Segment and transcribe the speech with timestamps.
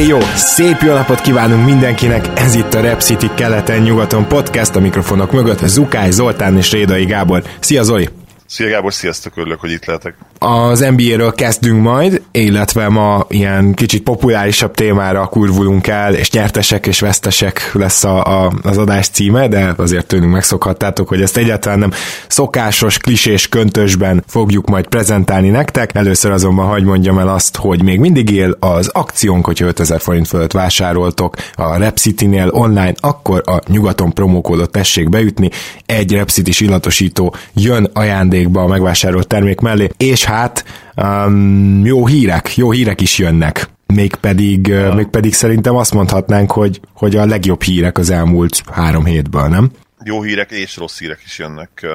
[0.00, 0.18] Éj jó!
[0.34, 2.28] Szép jó napot kívánunk mindenkinek!
[2.34, 7.42] Ez itt a Rep City keleten-nyugaton podcast a mikrofonok mögött Zukály Zoltán és Rédai Gábor.
[7.58, 8.19] Szia Zoli!
[8.52, 10.14] Szia Gábor, sziasztok, örülök, hogy itt lehetek.
[10.38, 17.00] Az NBA-ről kezdünk majd, illetve ma ilyen kicsit populárisabb témára kurvulunk el, és nyertesek és
[17.00, 21.92] vesztesek lesz a, a, az adás címe, de azért tőlünk megszokhattátok, hogy ezt egyáltalán nem
[22.28, 25.94] szokásos, klisés köntösben fogjuk majd prezentálni nektek.
[25.94, 30.28] Először azonban hagy mondjam el azt, hogy még mindig él az akciónk, hogyha 5000 forint
[30.28, 35.50] fölött vásároltok a Repcity-nél online, akkor a nyugaton promókódot tessék beütni,
[35.86, 40.64] egy Repcity-s illatosító jön ajándék ajándékba a megvásárolt termék mellé, és hát
[40.96, 43.68] um, jó hírek, jó hírek is jönnek.
[43.86, 44.94] Mégpedig, ja.
[44.94, 49.70] mégpedig szerintem azt mondhatnánk, hogy, hogy a legjobb hírek az elmúlt három hétből, nem?
[50.04, 51.86] Jó hírek és rossz hírek is jönnek.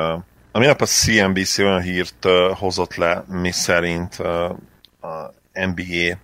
[0.52, 4.16] A minap a CNBC olyan hírt hozott le, mi szerint
[5.02, 6.18] a NBA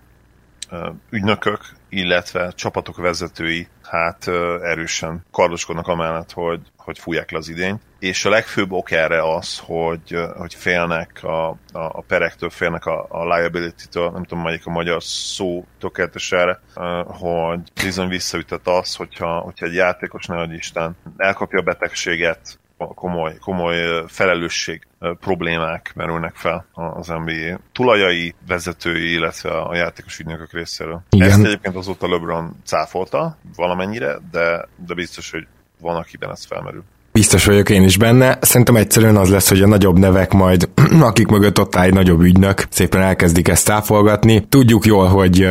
[1.10, 1.60] ügynökök,
[1.92, 4.28] illetve csapatok vezetői hát
[4.62, 7.80] erősen kardoskodnak amellett, hogy, hogy fújják le az idényt.
[7.98, 13.06] És a legfőbb ok erre az, hogy, hogy félnek a, a, a perektől, félnek a,
[13.08, 16.60] a liability-től, nem tudom, melyik a magyar szó tökéletes erre,
[17.06, 24.04] hogy bizony visszaütött az, hogyha, hogyha egy játékos, ne Isten, elkapja a betegséget, komoly, komoly
[24.06, 24.86] felelősség
[25.20, 31.02] problémák merülnek fel az NBA tulajai, vezetői, illetve a játékos ügynökök részéről.
[31.10, 31.28] Igen.
[31.28, 35.46] Ezt egyébként azóta LeBron cáfolta valamennyire, de, de biztos, hogy
[35.80, 36.84] van, akiben ez felmerül.
[37.12, 38.38] Biztos vagyok én is benne.
[38.40, 40.68] Szerintem egyszerűen az lesz, hogy a nagyobb nevek majd,
[41.00, 44.46] akik mögött ott áll egy nagyobb ügynök, szépen elkezdik ezt táfolgatni.
[44.48, 45.48] Tudjuk jól, hogy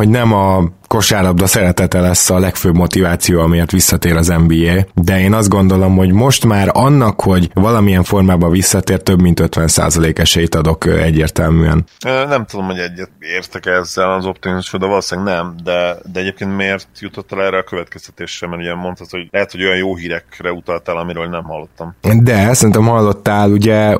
[0.00, 0.64] hogy nem a
[0.94, 6.12] kosárlabda szeretete lesz a legfőbb motiváció, amiért visszatér az NBA, de én azt gondolom, hogy
[6.12, 11.84] most már annak, hogy valamilyen formában visszatér, több mint 50% esélyt adok egyértelműen.
[12.28, 16.88] Nem tudom, hogy egyet értek ezzel az optimizmusra, de valószínűleg nem, de, de egyébként miért
[17.00, 20.96] jutott el erre a következtetésre, mert ugye mondtad, hogy lehet, hogy olyan jó hírekre utaltál,
[20.96, 21.94] amiről nem hallottam.
[22.22, 23.96] De, szerintem hallottál, ugye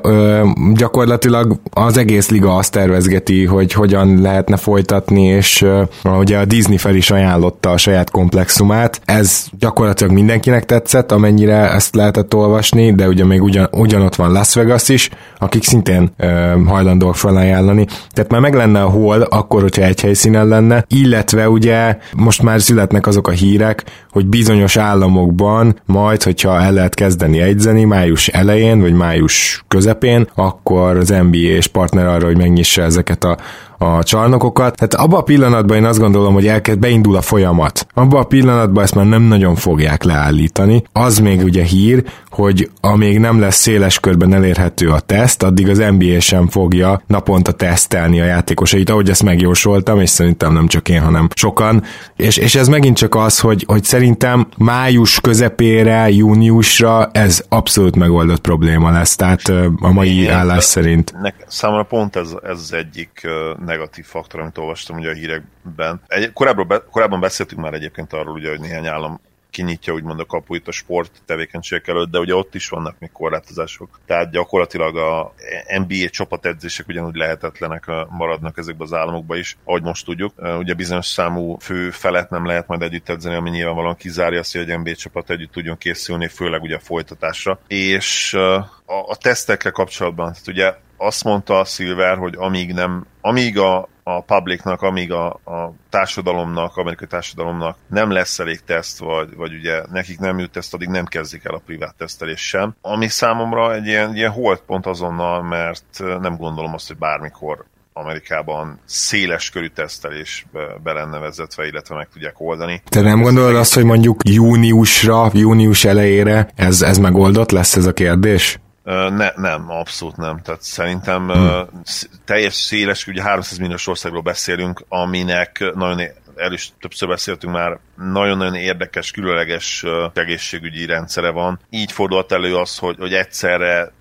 [0.73, 5.65] gyakorlatilag az egész liga azt tervezgeti, hogy hogyan lehetne folytatni, és
[6.03, 9.01] ugye a Disney fel is ajánlotta a saját komplexumát.
[9.05, 14.53] Ez gyakorlatilag mindenkinek tetszett, amennyire ezt lehetett olvasni, de ugye még ugyan, ugyanott van Las
[14.53, 16.27] Vegas is, akik szintén ö,
[16.65, 17.85] hajlandóak felajánlani.
[18.09, 22.61] Tehát már meg lenne a hol, akkor, hogyha egy helyszínen lenne, illetve ugye most már
[22.61, 28.79] születnek azok a hírek, hogy bizonyos államokban majd, hogyha el lehet kezdeni egyzeni május elején,
[28.81, 33.37] vagy május közepén, akkor az NBA és partner arra, hogy megnyissa ezeket a
[33.81, 34.75] a csarnokokat.
[34.75, 37.87] Tehát abban a pillanatban én azt gondolom, hogy elkezd, beindul a folyamat.
[37.93, 40.83] Abban a pillanatban ezt már nem nagyon fogják leállítani.
[40.93, 45.77] Az még ugye hír, hogy amíg nem lesz széles körben elérhető a teszt, addig az
[45.77, 51.01] NBA sem fogja naponta tesztelni a játékosait, ahogy ezt megjósoltam, és szerintem nem csak én,
[51.01, 51.83] hanem sokan.
[52.15, 58.41] És, és ez megint csak az, hogy, hogy szerintem május közepére, júniusra ez abszolút megoldott
[58.41, 59.41] probléma lesz, tehát
[59.79, 61.13] a mai Igen, állás szerint.
[61.21, 63.27] Ne, számomra pont ez, ez egyik
[63.71, 66.01] negatív faktor, amit olvastam ugye a hírekben.
[66.07, 69.19] Egy, korábban, be, korábban beszéltünk már egyébként arról, ugye, hogy néhány állam
[69.51, 73.99] kinyitja úgymond a kapuit a sport tevékenységek előtt, de ugye ott is vannak még korlátozások.
[74.05, 75.33] Tehát gyakorlatilag a
[75.77, 80.33] NBA csapatedzések ugyanúgy lehetetlenek maradnak ezekben az államokban is, ahogy most tudjuk.
[80.57, 84.69] Ugye bizonyos számú fő felett nem lehet majd együtt edzeni, ami nyilvánvalóan kizárja azt, hogy
[84.69, 87.59] egy NBA csapat együtt tudjon készülni, főleg ugye a folytatásra.
[87.67, 88.55] És a,
[88.85, 94.21] a tesztekkel kapcsolatban, tehát ugye azt mondta a Silver, hogy amíg nem, amíg a, a
[94.21, 100.19] publicnak, amíg a, a társadalomnak, amerikai társadalomnak nem lesz elég teszt, vagy, vagy ugye nekik
[100.19, 102.75] nem jut teszt, addig nem kezdik el a privát tesztelés sem.
[102.81, 109.49] Ami számomra egy ilyen, ilyen holdpont azonnal, mert nem gondolom azt, hogy bármikor Amerikában széles
[109.49, 110.45] körű tesztelés
[110.83, 112.81] be lenne vezetve, illetve meg tudják oldani.
[112.89, 117.93] Te nem gondolod azt, hogy mondjuk júniusra, június elejére ez, ez megoldott lesz ez a
[117.93, 118.59] kérdés?
[118.83, 120.41] Ne, nem, abszolút nem.
[120.41, 121.81] Tehát szerintem hmm.
[122.25, 126.01] teljes széles, ugye 300 milliós országról beszélünk, aminek nagyon
[126.35, 131.59] el is többször beszéltünk már, nagyon-nagyon érdekes, különleges egészségügyi rendszere van.
[131.69, 133.91] Így fordult elő az, hogy, hogy egyszerre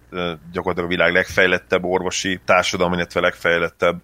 [0.53, 4.01] gyakorlatilag a világ legfejlettebb orvosi társadalmi, illetve legfejlettebb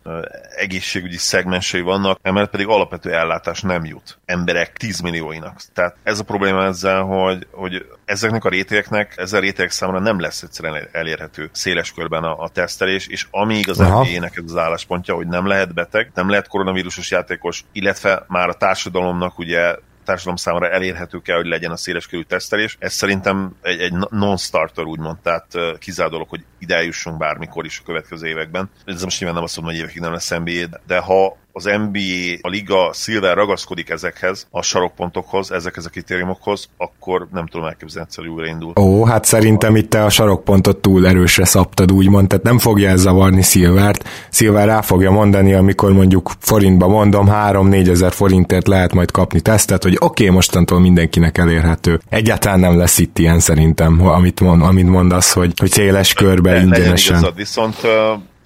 [0.56, 5.60] egészségügyi szegmensei vannak, emellett pedig alapvető ellátás nem jut emberek 10 millióinak.
[5.72, 10.20] Tehát ez a probléma ezzel, hogy, hogy ezeknek a rétegeknek, ezzel a rétegek számára nem
[10.20, 15.14] lesz egyszerűen elérhető széles körben a, a tesztelés, és amíg az NBA-nek ez az álláspontja,
[15.14, 19.76] hogy nem lehet beteg, nem lehet koronavírusos játékos, illetve már a társadalomnak ugye
[20.06, 22.76] társadalom számára elérhető kell, hogy legyen a széleskörű tesztelés.
[22.78, 28.26] Ez szerintem egy, egy non-starter úgymond, tehát kizárt dolog, hogy ide bármikor is a következő
[28.26, 28.70] években.
[28.84, 32.38] Ez most nyilván nem azt mondom, hogy évekig nem lesz NBA, de ha az NBA,
[32.40, 38.26] a liga Silver ragaszkodik ezekhez, a sarokpontokhoz, ezekhez a kritériumokhoz, akkor nem tudom elképzelni, hogy
[38.26, 38.72] újraindul.
[38.80, 43.00] Ó, hát szerintem itt te a sarokpontot túl erősre szabtad, úgymond, tehát nem fogja ez
[43.00, 44.08] zavarni Silvert.
[44.30, 49.82] Silver rá fogja mondani, amikor mondjuk forintba mondom, 3-4 ezer forintért lehet majd kapni tesztet,
[49.82, 52.00] hogy oké, okay, mostantól mindenkinek elérhető.
[52.08, 57.16] Egyáltalán nem lesz itt ilyen szerintem, amit, mond, amit mondasz, hogy, hogy széles körbe ingyenesen.
[57.16, 57.76] Igazad, viszont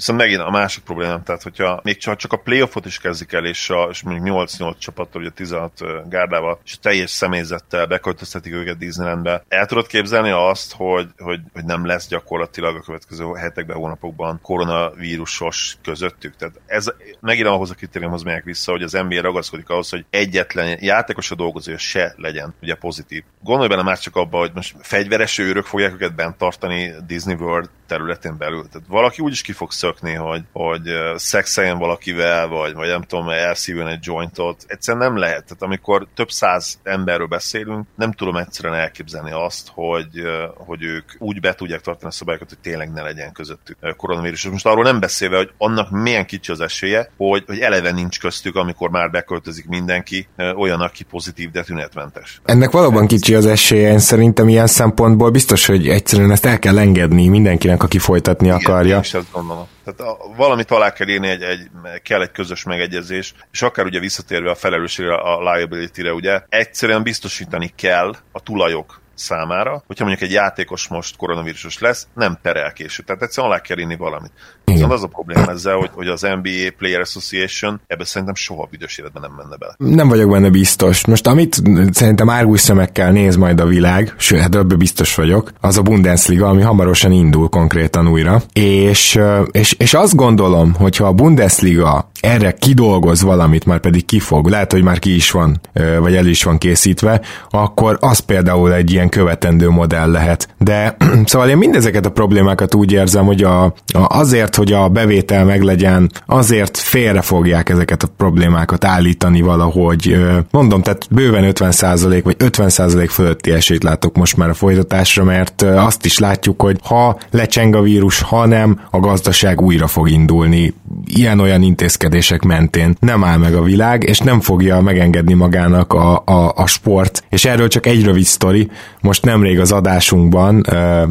[0.00, 3.44] Viszont megint a másik problémám, tehát hogyha még csak, csak a playoffot is kezdik el,
[3.44, 9.44] és, a, és mondjuk 8-8 csapattal, ugye 16 gárdával, és teljes személyzettel beköltöztetik őket Disneylandbe,
[9.48, 15.76] el tudod képzelni azt, hogy, hogy, hogy nem lesz gyakorlatilag a következő hetekben, hónapokban koronavírusos
[15.82, 16.36] közöttük?
[16.36, 16.86] Tehát ez
[17.20, 21.34] megint ahhoz a kritériumhoz megyek vissza, hogy az NBA ragaszkodik ahhoz, hogy egyetlen játékos a
[21.34, 23.22] dolgozója se legyen ugye pozitív.
[23.42, 27.68] Gondolj benne már csak abba, hogy most fegyveres őrök fogják őket bent tartani Disney World
[27.86, 28.68] területén belül.
[28.68, 30.82] Tehát valaki úgy is ki fog szökni, hogy, hogy
[31.16, 34.64] szexeljen valakivel, vagy, vagy nem tudom, elszívjon egy jointot.
[34.66, 35.44] Egyszerűen nem lehet.
[35.44, 40.08] Tehát amikor több száz emberről beszélünk, nem tudom egyszerűen elképzelni azt, hogy,
[40.56, 44.44] hogy ők úgy be tudják tartani a szabályokat, hogy tényleg ne legyen közöttük koronavírus.
[44.44, 48.56] Most arról nem beszélve, hogy annak milyen kicsi az esélye, hogy, hogy eleve nincs köztük,
[48.56, 52.40] amikor már beköltözik mindenki, olyan, aki pozitív, de tünetmentes.
[52.44, 56.78] Ennek valóban kicsi az esélye, én szerintem ilyen szempontból biztos, hogy egyszerűen ezt el kell
[56.78, 58.94] engedni mindenkinek, aki folytatni Igen, akarja.
[58.94, 59.66] Én is ezt gondolom.
[59.84, 61.70] Tehát a, valamit alá kell írni, egy, egy,
[62.02, 67.72] kell egy közös megegyezés, és akár ugye visszatérve a felelősségre, a liability-re, ugye egyszerűen biztosítani
[67.76, 73.06] kell a tulajok számára, hogyha mondjuk egy játékos most koronavírusos lesz, nem perel később.
[73.06, 74.32] Tehát egyszerűen alá kell írni valamit.
[74.64, 78.98] Viszont az a probléma ezzel, hogy, hogy az NBA Player Association ebbe szerintem soha büdös
[78.98, 79.74] életben nem menne bele.
[79.78, 81.06] Nem vagyok benne biztos.
[81.06, 81.62] Most amit
[81.92, 86.48] szerintem árgus szemekkel néz majd a világ, sőt, hát ebbe biztos vagyok, az a Bundesliga,
[86.48, 88.42] ami hamarosan indul konkrétan újra.
[88.52, 89.18] És,
[89.50, 94.82] és, és azt gondolom, hogyha a Bundesliga erre kidolgoz valamit, már pedig kifog, lehet, hogy
[94.82, 95.60] már ki is van,
[95.98, 97.20] vagy el is van készítve,
[97.50, 100.48] akkor az például egy ilyen követendő modell lehet.
[100.58, 105.44] De szóval én mindezeket a problémákat úgy érzem, hogy a, a, azért, hogy a bevétel
[105.44, 110.16] meglegyen, azért félre fogják ezeket a problémákat állítani valahogy.
[110.50, 116.04] Mondom, tehát bőven 50% vagy 50% fölötti esélyt látok most már a folytatásra, mert azt
[116.04, 120.74] is látjuk, hogy ha lecseng a vírus, ha nem, a gazdaság újra fog indulni.
[121.06, 126.52] Ilyen-olyan intézkedések mentén nem áll meg a világ, és nem fogja megengedni magának a, a,
[126.56, 127.24] a sport.
[127.28, 128.70] És erről csak egy rövid sztori.
[129.00, 130.60] Most nemrég az adásunkban,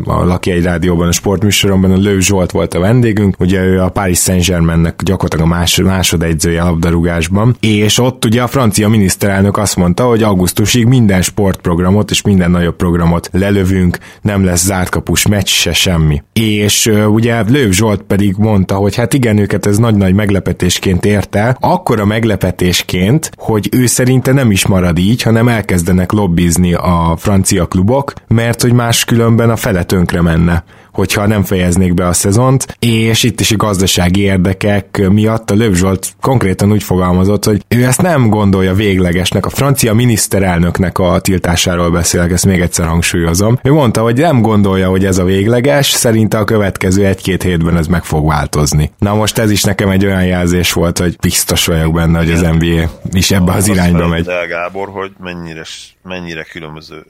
[0.05, 3.89] a Laki egy rádióban, a sportműsoromban a Lő Zsolt volt a vendégünk, ugye ő a
[3.89, 10.03] Paris Saint-Germainnek gyakorlatilag a más, másodegyzője labdarúgásban, és ott ugye a francia miniszterelnök azt mondta,
[10.03, 16.23] hogy augusztusig minden sportprogramot és minden nagyobb programot lelövünk, nem lesz zártkapus meccs se semmi.
[16.33, 21.99] És ugye Lőv Zsolt pedig mondta, hogy hát igen, őket ez nagy-nagy meglepetésként érte, akkor
[21.99, 28.13] a meglepetésként, hogy ő szerinte nem is marad így, hanem elkezdenek lobbizni a francia klubok,
[28.27, 30.63] mert hogy máskülönben a fele tönkre menne
[30.99, 35.73] hogyha nem fejeznék be a szezont, és itt is a gazdasági érdekek miatt a Löv
[35.73, 41.91] Zsolt konkrétan úgy fogalmazott, hogy ő ezt nem gondolja véglegesnek, a francia miniszterelnöknek a tiltásáról
[41.91, 43.59] beszélek, ezt még egyszer hangsúlyozom.
[43.63, 47.87] Ő mondta, hogy nem gondolja, hogy ez a végleges, szerinte a következő egy-két hétben ez
[47.87, 48.91] meg fog változni.
[48.97, 52.41] Na most ez is nekem egy olyan jelzés volt, hogy biztos vagyok benne, hogy az
[52.41, 54.25] NBA is ebbe az irányba megy.
[54.47, 55.63] Gábor, hogy mennyire,
[56.03, 57.05] mennyire különböző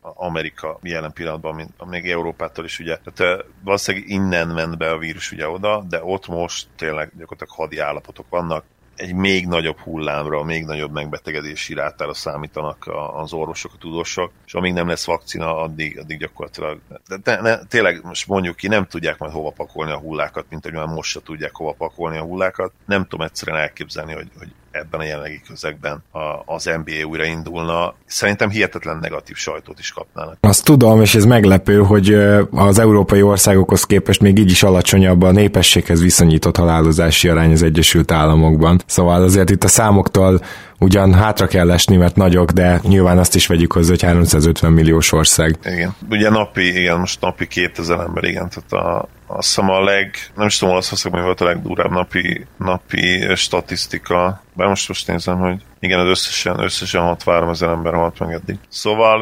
[0.00, 2.96] Amerika jelen pillanatban, mint még Európától is ugye.
[2.96, 7.78] Tehát valószínűleg innen ment be a vírus ugye oda, de ott most tényleg gyakorlatilag hadi
[7.78, 8.64] állapotok vannak,
[8.96, 14.72] egy még nagyobb hullámra, még nagyobb megbetegedési rátára számítanak az orvosok, a tudósok, és amíg
[14.72, 19.18] nem lesz vakcina, addig, addig gyakorlatilag, de, de ne, tényleg most mondjuk ki, nem tudják
[19.18, 22.72] majd hova pakolni a hullákat, mint hogy már most se tudják hova pakolni a hullákat.
[22.86, 26.02] Nem tudom egyszerűen elképzelni, hogy, hogy ebben a jelenlegi közegben
[26.44, 30.36] az NBA újra indulna, szerintem hihetetlen negatív sajtót is kapnának.
[30.40, 32.14] Azt tudom, és ez meglepő, hogy
[32.50, 38.10] az európai országokhoz képest még így is alacsonyabb a népességhez viszonyított halálozási arány az Egyesült
[38.10, 38.80] Államokban.
[38.86, 40.40] Szóval azért itt a számoktól
[40.78, 45.12] ugyan hátra kell esni, mert nagyok, de nyilván azt is vegyük hozzá, hogy 350 milliós
[45.12, 45.58] ország.
[45.64, 45.94] Igen.
[46.10, 50.46] Ugye napi, igen, most napi 2000 ember, igen, tehát a, azt hiszem a leg, nem
[50.46, 55.98] is tudom, Olaszországban volt a legdurább napi, napi statisztika, bár most most nézem, hogy igen,
[55.98, 58.58] az összesen, összesen 63 ezer ember halt meg eddig.
[58.68, 59.18] Szóval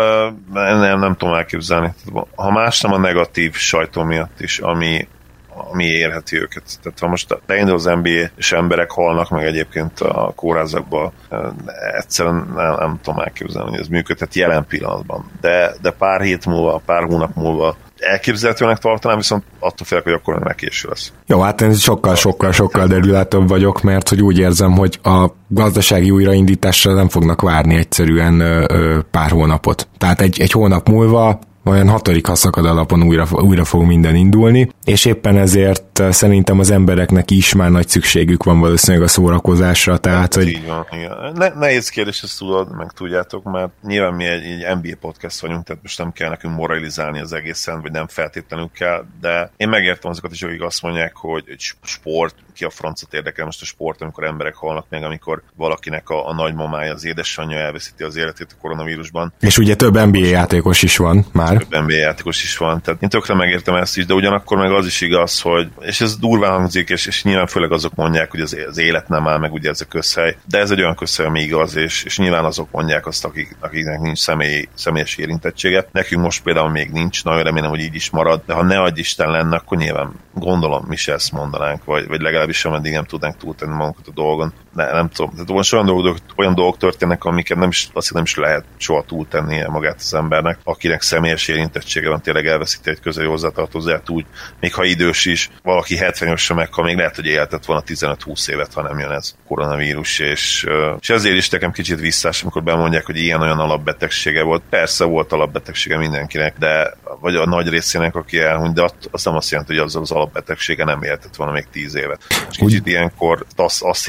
[0.53, 1.95] nem, nem tudom elképzelni.
[2.35, 5.09] Ha más nem a negatív sajtó miatt is, ami,
[5.73, 6.63] ami érheti őket.
[6.83, 11.13] Tehát ha most beindul az NBA, és emberek halnak meg egyébként a kórházakba,
[11.97, 15.31] egyszerűen nem, nem tudom elképzelni, hogy ez működhet jelen pillanatban.
[15.41, 20.39] De, de pár hét múlva, pár hónap múlva elképzelhetőnek tartanám, viszont attól félek, hogy akkor
[20.39, 21.13] meg késő lesz.
[21.27, 26.11] Jó, hát én sokkal, sokkal, sokkal derülátóbb vagyok, mert hogy úgy érzem, hogy a gazdasági
[26.11, 29.89] újraindításra nem fognak várni egyszerűen ö, ö, pár hónapot.
[29.99, 35.05] Tehát egy, egy hónap múlva olyan hatodik szakad alapon újra, újra fog minden indulni, és
[35.05, 40.19] éppen ezért eh, szerintem az embereknek is már nagy szükségük van valószínűleg a szórakozásra, tehát,
[40.19, 40.49] hát, hogy...
[40.49, 41.33] Így van, igen.
[41.35, 45.65] Ne, nehéz kérdés, ezt tudod, meg tudjátok, mert nyilván mi egy, egy NBA podcast vagyunk,
[45.65, 50.11] tehát most nem kell nekünk moralizálni az egészen, vagy nem feltétlenül kell, de én megértem
[50.11, 54.03] azokat is, akik azt mondják, hogy egy sport, ki a francot érdekel most a sport,
[54.03, 58.61] amikor emberek halnak meg, amikor valakinek a, a nagymamája, az édesanyja elveszíti az életét a
[58.61, 59.33] koronavírusban.
[59.41, 61.57] És ugye több NBA játékos is van már.
[61.57, 64.87] Több NBA játékos is van, tehát én tökre megértem ezt is, de ugyanakkor meg az
[64.87, 68.57] is igaz, hogy, és ez durván hangzik, és, és nyilván főleg azok mondják, hogy az,
[68.69, 71.41] az élet nem áll meg, ugye ez a közhely, de ez egy olyan közhely, ami
[71.41, 75.87] igaz, és, és nyilván azok mondják azt, akik, akiknek nincs személy, személyes érintettsége.
[75.93, 79.01] Nekünk most például még nincs, nagyon remélem, hogy így is marad, de ha ne adj
[79.01, 83.37] Isten lenne, akkor nyilván gondolom mi se ezt mondanánk, vagy, vagy legalábbis ameddig nem tudnánk
[83.37, 84.53] túltenni magunkat a dolgon.
[84.75, 85.31] Ne, nem tudom.
[85.31, 89.03] Tehát most olyan dolgok, olyan dolgok történnek, amiket nem is, azt nem is lehet soha
[89.03, 94.27] túltennie magát az embernek, akinek személyes érintettsége van, tényleg elveszíti egy közeli hozzátartozóját úgy,
[94.61, 98.49] még ha idős is, valaki 70 sem meg, ha még lehet, hogy éltet volna 15-20
[98.49, 100.67] évet, ha nem jön ez koronavírus, és,
[101.01, 104.63] és ezért is nekem kicsit visszás, amikor bemondják, hogy ilyen-olyan alapbetegsége volt.
[104.71, 109.51] Persze volt alapbetegsége mindenkinek, de vagy a nagy részének, aki elhunyt, de az nem azt
[109.51, 112.23] jelenti, hogy az az alapbetegsége nem éltett volna még 10 évet.
[112.51, 114.05] És kicsit ilyenkor azt, azt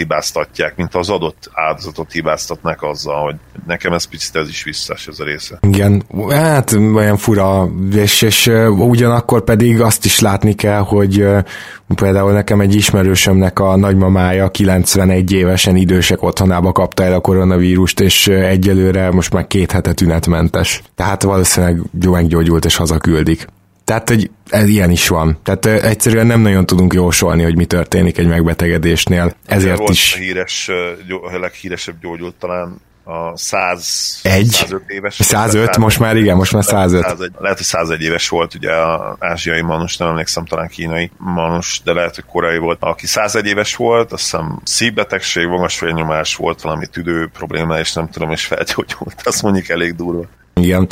[0.55, 3.35] hibáztatják, mint az adott áldozatot hibáztatnak azzal, hogy
[3.67, 5.59] nekem ez picit ez is visszás ez a része.
[5.61, 11.27] Igen, hát olyan fura, és, és ugyanakkor pedig azt is látni kell, hogy
[11.95, 18.27] például nekem egy ismerősömnek a nagymamája 91 évesen idősek otthonába kapta el a koronavírust, és
[18.27, 20.81] egyelőre most már két hete tünetmentes.
[20.95, 23.47] Tehát valószínűleg meggyógyult és hazaküldik.
[23.85, 25.39] Tehát, hogy ez ilyen is van.
[25.43, 29.35] Tehát uh, egyszerűen nem nagyon tudunk jósolni, hogy mi történik egy megbetegedésnél.
[29.45, 30.13] Ezért volt is...
[30.13, 30.69] A híres,
[31.33, 34.45] a leghíresebb gyógyult talán a 100, Egy?
[34.45, 35.15] 105 éves.
[35.19, 37.01] 105, 100, most már igen, most már 105.
[37.01, 41.81] 101, lehet, hogy 101 éves volt, ugye az ázsiai manus, nem emlékszem, talán kínai manus,
[41.83, 42.77] de lehet, hogy korai volt.
[42.81, 48.09] Aki 101 éves volt, azt hiszem szívbetegség, magas félnyomás volt, valami tüdő probléma, és nem
[48.09, 49.21] tudom, és felgyógyult.
[49.23, 50.25] Azt mondjuk elég durva.
[50.61, 50.87] Igen.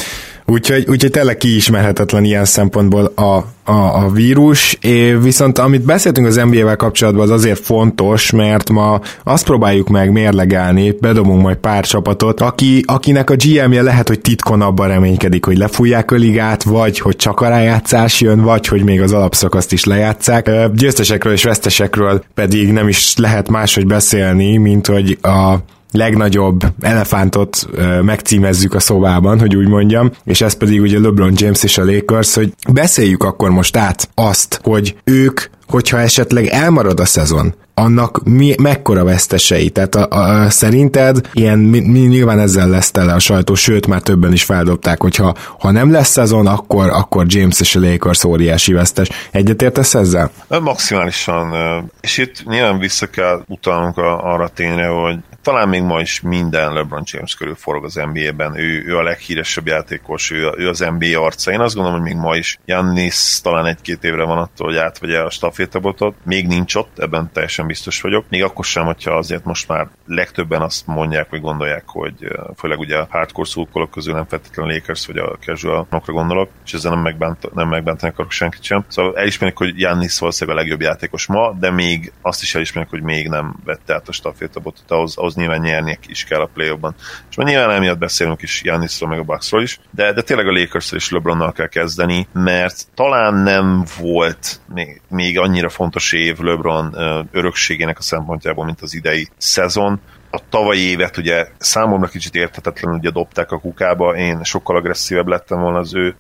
[0.46, 3.24] Úgyhogy, úgyhogy tényleg kiismerhetetlen ilyen szempontból a,
[3.64, 9.02] a, a vírus, é, viszont amit beszéltünk az NBA-vel kapcsolatban, az azért fontos, mert ma
[9.24, 14.62] azt próbáljuk meg mérlegelni, bedobunk majd pár csapatot, aki, akinek a GM-je lehet, hogy titkon
[14.62, 19.02] abban reménykedik, hogy lefújják a ligát, vagy hogy csak a rájátszás jön, vagy hogy még
[19.02, 20.52] az alapszakaszt is lejátszák.
[20.74, 25.56] Győztesekről és vesztesekről pedig nem is lehet máshogy beszélni, mint hogy a
[25.94, 27.68] legnagyobb elefántot
[28.02, 32.34] megcímezzük a szobában, hogy úgy mondjam, és ez pedig ugye LeBron James és a Lakers,
[32.34, 38.56] hogy beszéljük akkor most át azt, hogy ők hogyha esetleg elmarad a szezon, annak mi,
[38.62, 39.70] mekkora vesztesei?
[39.70, 44.02] Tehát a, a, szerinted ilyen, mi, mi, nyilván ezzel lesz tele a sajtó, sőt már
[44.02, 48.74] többen is feldobták, hogyha ha nem lesz szezon, akkor, akkor James és a Lakers óriási
[48.74, 49.10] vesztes.
[49.32, 50.32] Egyetértesz ezzel?
[50.48, 51.54] Maximálisan.
[52.02, 57.04] És itt nyilván vissza kell utalnunk arra tényre, hogy talán még ma is minden LeBron
[57.06, 58.58] James körül forog az NBA-ben.
[58.58, 61.52] Ő, ő a leghíresebb játékos, ő, ő az NBA arca.
[61.52, 65.20] Én azt gondolom, hogy még ma is Jannis talán egy-két évre van attól, hogy átvegye
[65.20, 66.16] a stafétabotot.
[66.24, 68.26] Még nincs ott, ebben teljesen biztos vagyok.
[68.30, 72.16] Még akkor sem, hogyha azért most már legtöbben azt mondják, vagy gondolják, hogy
[72.58, 76.92] főleg ugye a hardcore szurkolók közül nem feltétlenül Lakers vagy a casualokra gondolok, és ezzel
[76.92, 78.86] nem, megbánt, nem megbántani akarok senkit sem.
[78.88, 83.02] Szóval elismerik, hogy Jannis valószínűleg a legjobb játékos ma, de még azt is elismerik, hogy
[83.02, 86.96] még nem vette át a stafétabotot, ahhoz, ahhoz nyilván nyernie is kell a play ban
[87.30, 90.52] És már nyilván emiatt beszélünk is Jannisról, meg a Bucksról is, de, de tényleg a
[90.52, 96.96] lakers és LeBronnal kell kezdeni, mert talán nem volt még, még annyira fontos év LeBron
[97.32, 103.10] örökségének a szempontjából, mint az idei szezon, a tavalyi évet ugye számomra kicsit érthetetlenül ugye
[103.10, 106.16] dobták a kukába, én sokkal agresszívebb lettem volna az ő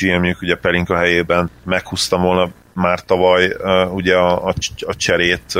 [0.00, 3.56] GM-jük, ugye Pelinka helyében meghúztam volna már tavaly
[3.90, 4.54] ugye a, a,
[4.86, 5.58] a cserét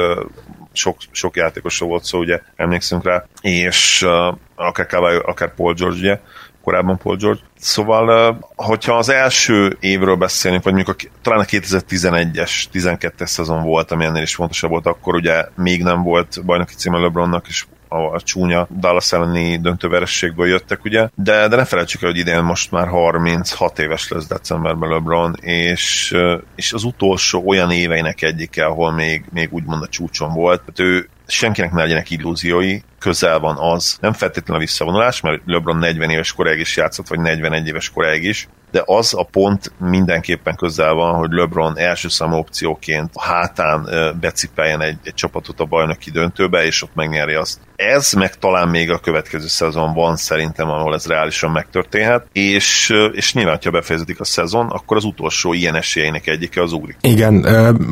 [0.73, 4.07] sok, sok játékosról volt szó, ugye emlékszünk rá, és
[4.55, 6.21] akár Kawai, akár Paul George, ugye,
[6.65, 7.41] korábban Paul George.
[7.59, 13.91] Szóval, hogyha az első évről beszélünk, vagy mondjuk a, talán a 2011-es, 12-es szezon volt,
[13.91, 18.15] ami ennél is fontosabb volt, akkor ugye még nem volt bajnoki címe LeBronnak, és a,
[18.15, 22.71] a csúnya Dallas elleni döntőverességből jöttek, ugye, de, de ne felejtsük el, hogy idén most
[22.71, 26.17] már 36 éves lesz decemberben LeBron, és,
[26.55, 30.61] és az utolsó olyan éveinek egyike, ahol még, még úgymond a csúcson volt.
[30.61, 35.77] Tehát ő senkinek ne legyenek illúziói, közel van az, nem feltétlenül a visszavonulás, mert LeBron
[35.77, 40.57] 40 éves koráig is játszott, vagy 41 éves koráig is, de az a pont mindenképpen
[40.57, 43.89] közel van, hogy LeBron első számú opcióként a hátán
[44.21, 47.59] becipeljen egy, egy csapatot a bajnoki döntőbe, és ott megnyeri azt.
[47.77, 53.35] Ez meg talán még a következő szezon van szerintem, ahol ez reálisan megtörténhet, és, és
[53.35, 56.97] nyilván, ha befejeződik a szezon, akkor az utolsó ilyen esélyeinek egyike az ugrik.
[57.01, 57.45] Igen,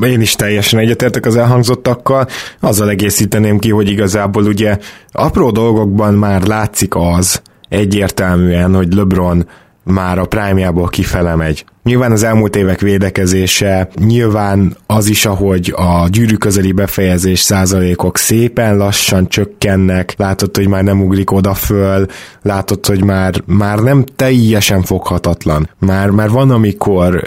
[0.02, 2.28] én is teljesen egyetértek az elhangzottakkal.
[2.61, 4.78] Azzal egészíteném ki, hogy igazából ugye
[5.12, 9.47] apró dolgokban már látszik az egyértelműen, hogy LeBron
[9.85, 11.64] már a prime kifele megy.
[11.85, 18.76] Nyilván az elmúlt évek védekezése, nyilván az is, ahogy a gyűrű közeli befejezés százalékok szépen
[18.76, 22.06] lassan csökkennek, látod, hogy már nem ugrik oda föl,
[22.42, 25.68] látod, hogy már, már nem teljesen foghatatlan.
[25.78, 27.23] Már, már van, amikor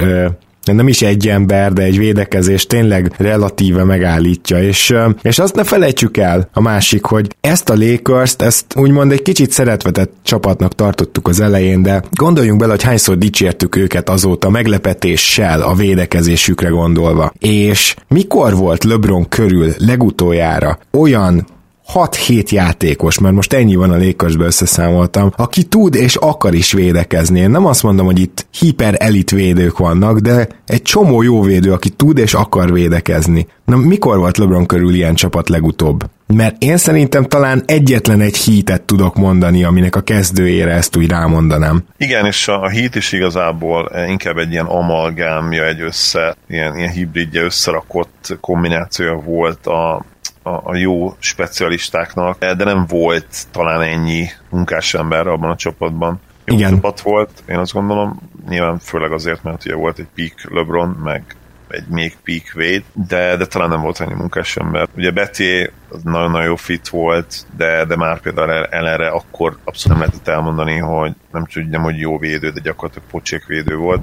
[0.74, 6.18] nem is egy ember, de egy védekezés tényleg relatíve megállítja, és, és azt ne felejtsük
[6.18, 11.40] el a másik, hogy ezt a Lakers-t, ezt úgymond egy kicsit szeretvetett csapatnak tartottuk az
[11.40, 17.34] elején, de gondoljunk bele, hogy hányszor dicsértük őket azóta meglepetéssel a védekezésükre gondolva.
[17.40, 21.46] És mikor volt LeBron körül legutoljára olyan
[21.94, 27.40] 6-7 játékos, mert most ennyi van a Lakersbe összeszámoltam, aki tud és akar is védekezni.
[27.40, 31.72] Én nem azt mondom, hogy itt hiper elit védők vannak, de egy csomó jó védő,
[31.72, 33.48] aki tud és akar védekezni.
[33.66, 36.10] Na mikor volt LeBron körül ilyen csapat legutóbb?
[36.28, 41.84] Mert én szerintem talán egyetlen egy hítet tudok mondani, aminek a kezdőjére ezt úgy rámondanám.
[41.98, 47.44] Igen, és a hít is igazából inkább egy ilyen amalgámja, egy össze, ilyen, ilyen hibridje
[47.44, 50.06] összerakott kombinációja volt a,
[50.46, 56.20] a, a jó specialistáknak, de nem volt talán ennyi munkás ember abban a csapatban.
[56.46, 56.70] Jó Igen.
[56.70, 61.36] csapat volt, én azt gondolom, nyilván főleg azért, mert ugye volt egy peak LeBron, meg
[61.68, 64.88] egy még peak Wade, de, de talán nem volt annyi munkás ember.
[64.96, 65.70] Ugye Betty
[66.04, 71.14] nagyon-nagyon jó fit volt, de, de már például ellenre akkor abszolút nem lehetett elmondani, hogy
[71.32, 74.02] nem tudjam, hogy jó védő, de gyakorlatilag pocsék védő volt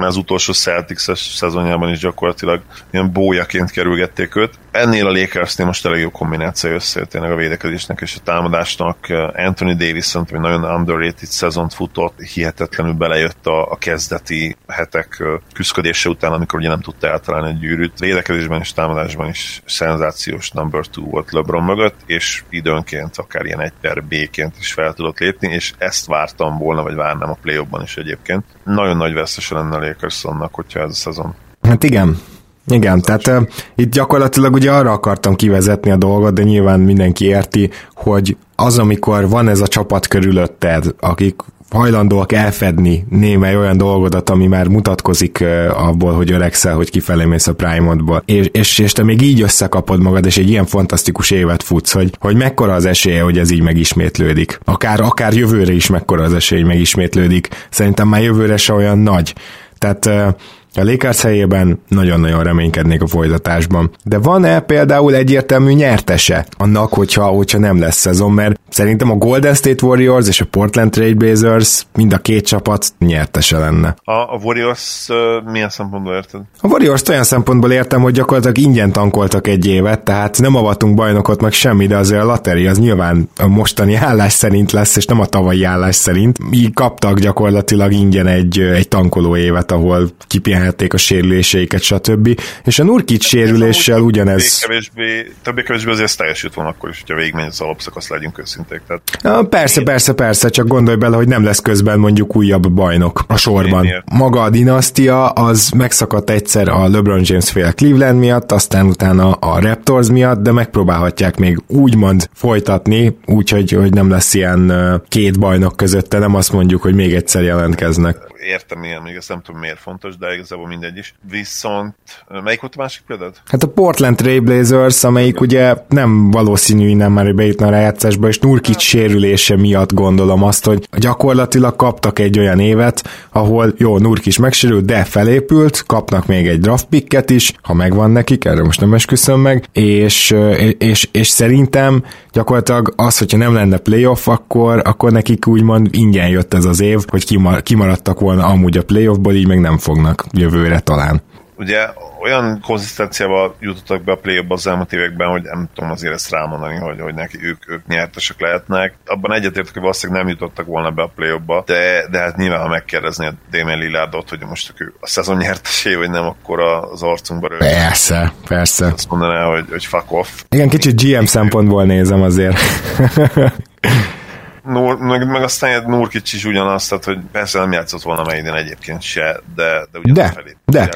[0.00, 2.60] már az utolsó Celtics szezonjában is gyakorlatilag
[2.90, 4.58] ilyen bójaként kerülgették őt.
[4.70, 8.96] Ennél a Lakersnél most elég jó kombináció összejött tényleg a védekezésnek és a támadásnak.
[9.34, 16.32] Anthony Davis egy nagyon underrated szezont futott, hihetetlenül belejött a, a kezdeti hetek küzdködése után,
[16.32, 17.98] amikor ugye nem tudta eltalálni egy gyűrűt.
[17.98, 23.72] Védekezésben és támadásban is szenzációs number two volt LeBron mögött, és időnként akár ilyen egy
[23.80, 27.96] per B-ként is fel tudott lépni, és ezt vártam volna, vagy várnám a play is
[27.96, 28.44] egyébként.
[28.64, 31.34] Nagyon nagy vesztese lenne Lakers annak, hogyha ez a szezon.
[31.62, 32.18] Hát igen,
[32.66, 37.70] igen, tehát uh, itt gyakorlatilag ugye arra akartam kivezetni a dolgot, de nyilván mindenki érti,
[37.94, 44.46] hogy az, amikor van ez a csapat körülötted, akik hajlandóak elfedni némely olyan dolgodat, ami
[44.46, 49.22] már mutatkozik abból, hogy öregszel, hogy kifelé mész a prime és, és, és te még
[49.22, 53.38] így összekapod magad, és egy ilyen fantasztikus évet futsz, hogy, hogy mekkora az esélye, hogy
[53.38, 54.60] ez így megismétlődik.
[54.64, 57.48] Akár, akár jövőre is mekkora az esély, hogy megismétlődik.
[57.70, 59.34] Szerintem már jövőre se olyan nagy.
[59.80, 60.34] Tehát uh,
[60.74, 63.90] a Lakers helyében nagyon-nagyon reménykednék a folytatásban.
[64.04, 69.54] De van-e például egyértelmű nyertese annak, hogyha, hogyha nem lesz szezon, mert szerintem a Golden
[69.54, 73.94] State Warriors és a Portland Trail Blazers mind a két csapat nyertese lenne.
[74.04, 76.40] A, a Warriors uh, milyen szempontból érted?
[76.60, 81.40] A Warriors olyan szempontból értem, hogy gyakorlatilag ingyen tankoltak egy évet, tehát nem avatunk bajnokot
[81.40, 85.20] meg semmi, de azért a lateri az nyilván a mostani állás szerint lesz, és nem
[85.20, 86.38] a tavalyi állás szerint.
[86.50, 92.40] Így kaptak gyakorlatilag ingyen egy, egy tankoló évet, ahol kipihen pihenhették a sérüléseiket, stb.
[92.64, 94.58] És a Nurkic sérüléssel ugyanez...
[94.58, 98.80] Többé-kevésbé, többé-kevésbé azért teljesült volna akkor is, hogyha végigmegy az alapszakasz, legyünk őszinték.
[98.86, 99.02] Tehát...
[99.22, 103.36] Ja, persze, persze, persze, csak gondolj bele, hogy nem lesz közben mondjuk újabb bajnok a
[103.36, 103.86] sorban.
[104.12, 109.60] Maga a dinasztia az megszakadt egyszer a LeBron James fél Cleveland miatt, aztán utána a
[109.60, 114.72] Raptors miatt, de megpróbálhatják még úgymond folytatni, úgyhogy hogy nem lesz ilyen
[115.08, 119.42] két bajnok közötte, nem azt mondjuk, hogy még egyszer jelentkeznek értem ilyen, még ezt nem
[119.42, 121.14] tudom miért fontos, de igazából mindegy is.
[121.30, 121.94] Viszont,
[122.28, 123.34] melyik volt a másik példad?
[123.46, 128.80] Hát a Portland Trailblazers, amelyik ugye nem valószínű innen már bejutna a rájátszásba, és Nurkic
[128.80, 135.04] sérülése miatt gondolom azt, hogy gyakorlatilag kaptak egy olyan évet, ahol jó, Nurkic megsérült, de
[135.04, 139.64] felépült, kapnak még egy draft picket is, ha megvan nekik, erre most nem esküszöm meg,
[139.72, 140.34] és,
[140.78, 146.54] és, és szerintem gyakorlatilag az, hogyha nem lenne playoff, akkor, akkor nekik úgymond ingyen jött
[146.54, 151.22] ez az év, hogy kimaradtak volna amúgy a playoffból, így meg nem fognak jövőre talán.
[151.56, 151.88] Ugye
[152.20, 156.76] olyan konzisztenciával jutottak be a play az elmúlt években, hogy nem tudom azért ezt rámondani,
[156.76, 158.94] hogy, hogy neki ők, ők nyertesek lehetnek.
[159.06, 162.68] Abban egyetértek, hogy valószínűleg nem jutottak volna be a play de, de hát nyilván, ha
[162.68, 167.48] megkérdezni a Damien Lillardot, hogy most ő a szezon nyertesé, vagy nem, akkor az arcunkba
[167.48, 167.68] rögtön.
[167.68, 168.86] Persze, persze.
[168.86, 170.28] Azt mondaná, hogy, hogy fuck off.
[170.48, 172.58] Igen, kicsit GM szempontból nézem azért.
[174.64, 179.02] Nur, meg, meg aztán Nurkic is ugyanazt, tehát hogy persze nem játszott volna megidén egyébként
[179.02, 180.88] se, de, de de, felé de,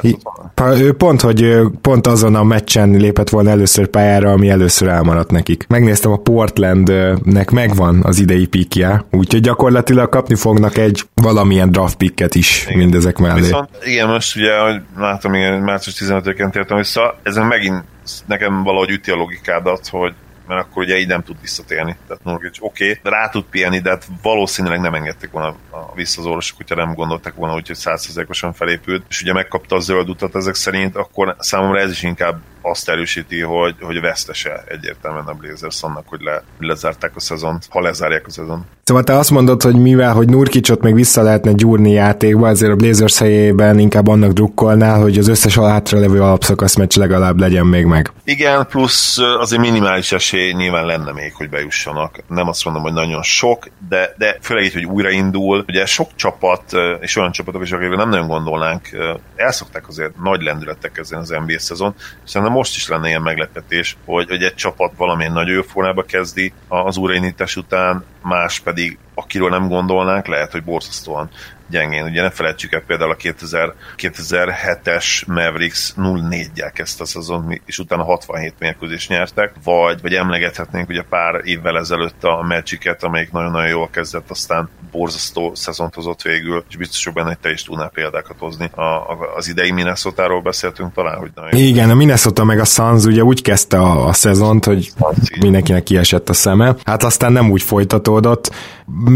[0.55, 0.77] volna.
[0.77, 5.65] ő pont, hogy pont azon a meccsen lépett volna először pályára, ami először elmaradt nekik.
[5.67, 12.35] Megnéztem a Portlandnek megvan az idei pikje, úgyhogy gyakorlatilag kapni fognak egy valamilyen draft picket
[12.35, 12.77] is igen.
[12.77, 13.39] mindezek mellé.
[13.39, 17.83] Viszont igen, most ugye, hogy látom, igen, március 15-én tértem vissza, ezen megint
[18.25, 20.13] nekem valahogy üti a logikádat, hogy
[20.47, 21.97] mert akkor ugye így nem tud visszatérni.
[22.07, 25.55] Tehát Nurkic oké, okay, rá tud pihenni, de hát valószínűleg nem engedték volna
[25.93, 30.09] vissza az orvosok, hogyha nem gondolták volna, hogy százszerzékosan felépült, és ugye megkapta a zöld
[30.09, 35.33] utat ezek szerint, akkor számomra ez is inkább azt erősíti, hogy, hogy vesztese egyértelműen a
[35.33, 38.63] Blazers annak, hogy le, lezárták a szezont, ha lezárják a szezont.
[38.83, 42.75] Szóval te azt mondod, hogy mivel, hogy Nurkicsot még vissza lehetne gyúrni játékba, ezért a
[42.75, 47.85] Blazers helyében inkább annak drukkolnál, hogy az összes hátra levő alapszakasz meccs legalább legyen még
[47.85, 48.11] meg.
[48.23, 52.23] Igen, plusz azért minimális esély nyilván lenne még, hogy bejussanak.
[52.27, 55.63] Nem azt mondom, hogy nagyon sok, de, de főleg így, hogy újraindul.
[55.67, 56.63] Ugye sok csapat,
[56.99, 58.89] és olyan csapatok is, akikre nem nagyon gondolnánk,
[59.35, 63.97] elszokták azért nagy lendületek kezdeni az NBA szezon, és szerintem most is lenne ilyen meglepetés,
[64.05, 69.49] hogy, hogy egy csapat valamilyen nagy jó formába kezdi az újraindítás után, más pedig akiről
[69.49, 71.29] nem gondolnánk, lehet, hogy borzasztóan
[71.69, 72.03] gyengén.
[72.03, 78.03] Ugye ne felejtsük el például a 2000, 2007-es Mavericks 0-4-jel kezdte a szezon, és utána
[78.03, 83.89] 67 mérkőzést nyertek, vagy, vagy emlegethetnénk ugye pár évvel ezelőtt a Magic-et, amelyik nagyon-nagyon jól
[83.89, 88.35] kezdett, aztán borzasztó szezont hozott végül, és biztos, hogy benne, hogy te is tudnál példákat
[88.39, 88.69] hozni.
[88.75, 93.03] A, a, az idei minnesota beszéltünk talán, hogy nagyon Igen, a Minnesota meg a Suns
[93.03, 94.91] ugye úgy kezdte a, a szezont, hogy
[95.39, 96.75] mindenkinek kiesett a szeme.
[96.83, 98.51] Hát aztán nem úgy folytatódott,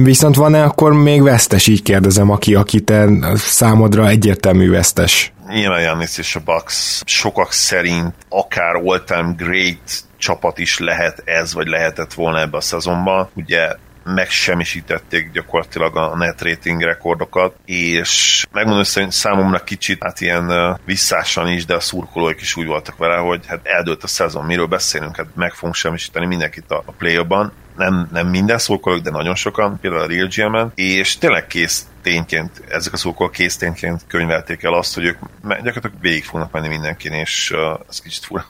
[0.03, 5.33] Viszont van-e akkor még vesztes, így kérdezem, aki, aki te számodra egyértelmű vesztes?
[5.47, 11.67] Nyilván Jannis és a Bucks sokak szerint akár all-time great csapat is lehet ez, vagy
[11.67, 13.29] lehetett volna ebbe a szezonban.
[13.33, 21.47] Ugye megsemmisítették gyakorlatilag a net rating rekordokat, és megmondom hogy számomra kicsit, hát ilyen visszásan
[21.47, 25.15] is, de a szurkolóik is úgy voltak vele, hogy hát eldőlt a szezon, miről beszélünk,
[25.15, 29.79] hát meg fogunk semmisíteni mindenkit a, a play-ban, nem, nem minden szurkolók, de nagyon sokan,
[29.79, 34.73] például a Real GM-en, és tényleg kész tényként, ezek a szurkolók kész tényként könyvelték el
[34.73, 38.45] azt, hogy ők gyakorlatilag végig fognak menni mindenkin, és uh, ez kicsit fura,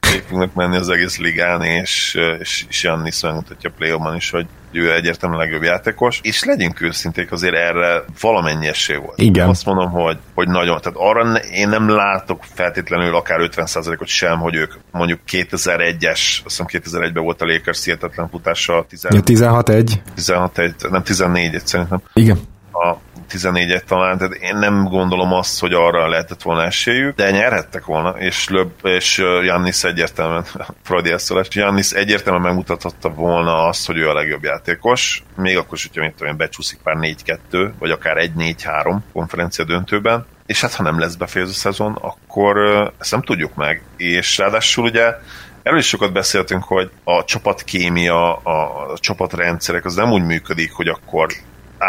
[0.00, 4.30] végig fognak menni az egész ligán, és, uh, és, és Jannis megmutatja a play is,
[4.30, 9.18] hogy ő egyértelműen legjobb játékos, és legyünk őszinték, azért erre valamennyi esély volt.
[9.18, 9.48] Igen.
[9.48, 14.38] Azt mondom, hogy, hogy nagyon, tehát arra ne, én nem látok feltétlenül akár 50%-ot sem,
[14.38, 18.86] hogy ők mondjuk 2001-es, azt hiszem 2001-ben volt a Lakers hihetetlen futása.
[18.90, 19.92] 16-1.
[20.16, 22.02] 16-1, nem 14 szerintem.
[22.12, 22.98] Igen a
[23.30, 28.10] 14-et talán, tehát én nem gondolom azt, hogy arra lehetett volna esélyük, de nyerhettek volna,
[28.10, 30.44] és Löb és Jannis egyértelműen,
[30.84, 35.86] Freudi elszólás, Jannis egyértelműen megmutathatta volna azt, hogy ő a legjobb játékos, még akkor is,
[35.86, 40.98] hogyha mint olyan becsúszik pár 4-2, vagy akár 1-4-3 konferencia döntőben, és hát ha nem
[40.98, 42.56] lesz befejező szezon, akkor
[42.98, 45.14] ezt nem tudjuk meg, és ráadásul ugye
[45.64, 51.32] Erről is sokat beszéltünk, hogy a csapatkémia, a csapatrendszerek az nem úgy működik, hogy akkor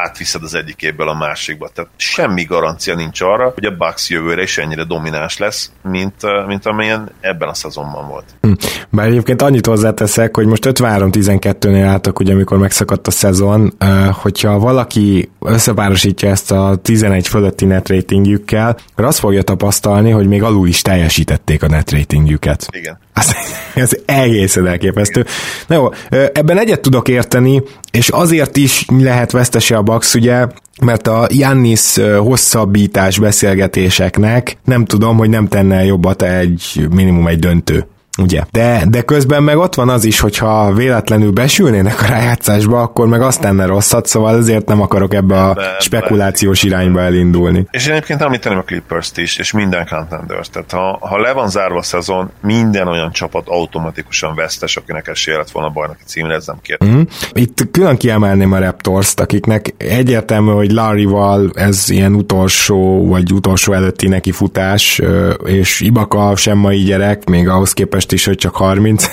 [0.03, 1.69] átviszed az egyik évből a másikba.
[1.73, 6.65] Tehát semmi garancia nincs arra, hogy a Bucks jövőre is ennyire domináns lesz, mint, mint
[6.65, 8.25] amilyen ebben a szezonban volt.
[8.41, 8.51] Hm.
[8.89, 13.73] Bár egyébként annyit hozzáteszek, hogy most 53-12-nél álltak, ugye amikor megszakadt a szezon,
[14.12, 20.43] hogyha valaki összepárosítja ezt a 11 fölötti net ratingjükkel, akkor azt fogja tapasztalni, hogy még
[20.43, 22.67] alul is teljesítették a net ratingjüket.
[22.71, 22.99] Igen.
[23.13, 23.36] Az,
[23.75, 25.25] ez egészen elképesztő.
[25.67, 25.89] Na jó,
[26.34, 30.48] ebben egyet tudok érteni, és azért is lehet vesztese a Bax, ugye,
[30.82, 37.88] mert a Jannis hosszabbítás beszélgetéseknek nem tudom, hogy nem tenne jobbat egy minimum egy döntő.
[38.17, 38.41] Ugye?
[38.51, 43.21] De, de közben meg ott van az is, hogyha véletlenül besülnének a rájátszásba, akkor meg
[43.21, 47.67] azt tenne rosszat, szóval ezért nem akarok ebbe a be, spekulációs irányba elindulni.
[47.71, 51.49] És én egyébként említeném a Clippers-t is, és minden contender Tehát ha, ha le van
[51.49, 56.34] zárva a szezon, minden olyan csapat automatikusan vesztes, akinek esélye lett volna a bajnoki címre,
[56.34, 56.89] ez nem kérdés.
[56.89, 57.01] Mm-hmm.
[57.34, 64.08] Itt külön kiemelném a Raptors-t, akiknek egyértelmű, hogy Larry-val ez ilyen utolsó, vagy utolsó előtti
[64.08, 65.01] neki futás,
[65.43, 69.06] és Ibaka sem mai gyerek, még ahhoz képest is, hogy csak 30.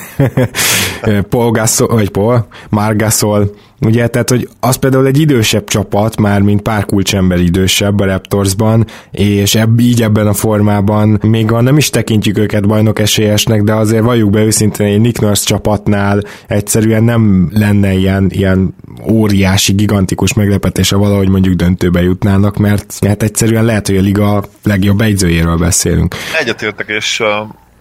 [1.29, 3.51] Paul Gasol, vagy Paul, Margasol
[3.85, 8.87] Ugye, tehát, hogy az például egy idősebb csapat, már mint pár kulcsember idősebb a Raptorsban,
[9.11, 13.75] és ebb, így ebben a formában, még ha nem is tekintjük őket bajnok esélyesnek, de
[13.75, 18.75] azért valljuk be őszintén, egy Nick Nurse csapatnál egyszerűen nem lenne ilyen, ilyen
[19.09, 25.01] óriási, gigantikus meglepetése valahogy mondjuk döntőbe jutnának, mert hát egyszerűen lehet, hogy a liga legjobb
[25.01, 26.15] egyzőjéről beszélünk.
[26.41, 27.23] Egyetértek, és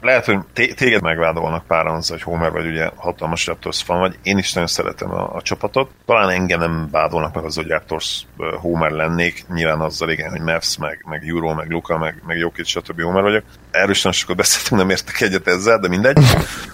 [0.01, 4.15] lehet, hogy téged megvádolnak páran az, hogy Homer vagy ugye hatalmas Raptors fan vagy.
[4.23, 5.91] Én is nagyon szeretem a, a csapatot.
[6.05, 8.25] Talán engem nem vádolnak meg az, hogy Raptors
[8.61, 9.45] Homer lennék.
[9.53, 13.01] Nyilván azzal igen, hogy Mavs, meg, meg Euro, meg Luka, meg, meg Jokic, stb.
[13.01, 13.43] Homer vagyok.
[13.71, 16.17] Nagyon sokat beszéltünk, nem értek egyet ezzel, de mindegy.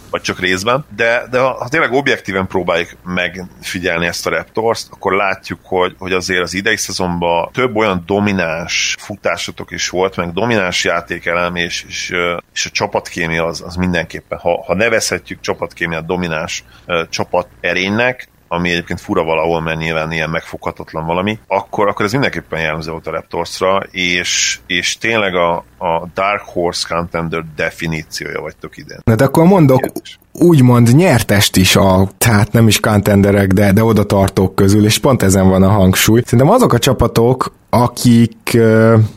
[0.10, 5.14] Vagy csak részben, de, de ha, ha tényleg objektíven próbáljuk megfigyelni ezt a Raptors, akkor
[5.14, 10.84] látjuk, hogy, hogy azért az idei szezonban több olyan domináns futásotok is volt, meg domináns
[10.84, 12.14] játékelem, és, és,
[12.54, 18.70] és a csapatkémia az, az mindenképpen, ha, ha nevezhetjük csapatkémia domináns uh, csapat erénynek, ami
[18.70, 23.12] egyébként fura valahol, mert nyilván ilyen megfoghatatlan valami, akkor, akkor ez mindenképpen jellemző volt a
[23.12, 29.00] Raptorsra, és, és tényleg a, a Dark Horse Contender definíciója vagytok ide.
[29.04, 30.20] Na de akkor mondok Kérdés.
[30.32, 35.24] úgymond nyertest is a, tehát nem is contenderek, de, de oda tartók közül, és pont
[35.24, 36.22] ezen van a hangsúly.
[36.24, 38.58] Szerintem azok a csapatok, akik,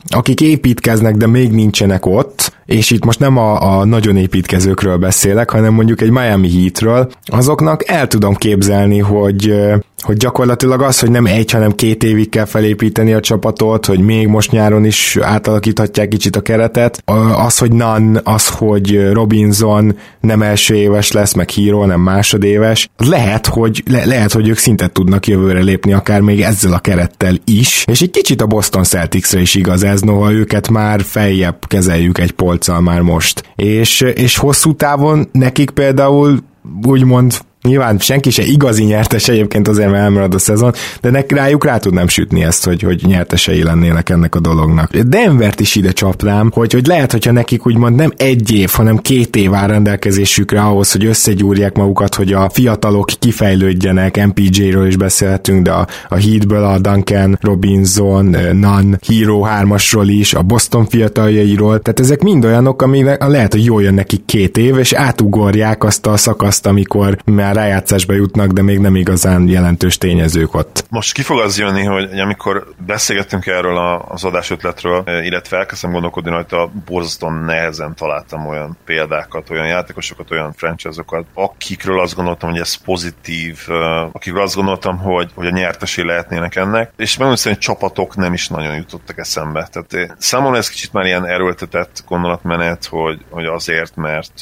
[0.08, 5.50] akik építkeznek, de még nincsenek ott, és itt most nem a, a nagyon építkezőkről beszélek,
[5.50, 9.54] hanem mondjuk egy Miami Heatről, azoknak el tudom képzelni, hogy,
[10.02, 14.26] hogy gyakorlatilag az, hogy nem egy, hanem két évig kell felépíteni a csapatot, hogy még
[14.26, 17.02] most nyáron is átalakíthatják kicsit a keretet,
[17.46, 23.46] az, hogy Nan, az, hogy Robinson nem első éves lesz, meg Hero, nem másodéves, lehet,
[23.46, 27.84] hogy, le, lehet, hogy ők szintet tudnak jövőre lépni, akár még ezzel a kerettel is,
[27.86, 32.32] és egy kicsit a Boston Celticsre is igaz ez, noha őket már feljebb kezeljük egy
[32.32, 33.42] polccal már most.
[33.56, 36.38] És, és hosszú távon nekik például
[36.86, 41.64] úgymond Nyilván senki se igazi nyertes egyébként azért, mert elmarad a szezon, de nek, rájuk
[41.64, 44.96] rá tudnám sütni ezt, hogy, hogy nyertesei lennének ennek a dolognak.
[44.96, 49.36] Denvert is ide csapnám, hogy, hogy lehet, hogyha nekik úgymond nem egy év, hanem két
[49.36, 55.70] év áll rendelkezésükre ahhoz, hogy összegyúrják magukat, hogy a fiatalok kifejlődjenek, MPJ-ről is beszélhetünk, de
[55.70, 62.22] a, a Heatből a Duncan, Robinson, Nan, Hero 3-asról is, a Boston fiataljairól, tehát ezek
[62.22, 66.66] mind olyanok, ami lehet, hogy jól jön nekik két év, és átugorják azt a szakaszt,
[66.66, 70.84] amikor már már rájátszásba jutnak, de még nem igazán jelentős tényezők ott.
[70.88, 76.30] Most ki fog az jönni, hogy amikor beszélgettünk erről az adásötletről, eh, illetve elkezdtem gondolkodni
[76.50, 82.74] a borzasztóan nehezen találtam olyan példákat, olyan játékosokat, olyan franchise-okat, akikről azt gondoltam, hogy ez
[82.74, 88.16] pozitív, eh, akikről azt gondoltam, hogy, hogy a nyertesé lehetnének ennek, és megmondom, hogy csapatok
[88.16, 89.68] nem is nagyon jutottak eszembe.
[89.72, 94.32] Tehát eh, számomra ez kicsit már ilyen erőltetett gondolatmenet, hogy, hogy azért, mert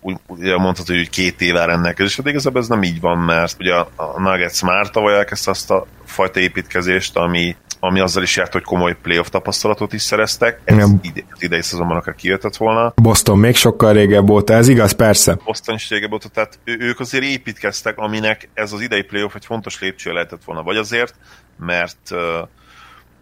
[0.00, 3.74] úgy, ugye mondhatod, hogy két éve rendelkezés, de igazából ez nem így van, mert ugye
[3.74, 8.62] a Nuggets már tavaly elkezdte azt a fajta építkezést, ami ami azzal is járt, hogy
[8.62, 10.60] komoly playoff tapasztalatot is szereztek.
[10.64, 11.00] Ez Igen.
[11.02, 12.92] ide, az idei szezonban akár kijöhetett volna.
[13.02, 15.34] Boston még sokkal régebb óta, ez igaz, persze.
[15.44, 19.80] Boston is régebb óta, tehát ők azért építkeztek, aminek ez az idei playoff egy fontos
[19.80, 21.14] lépcső lehetett volna, vagy azért,
[21.58, 22.18] mert uh,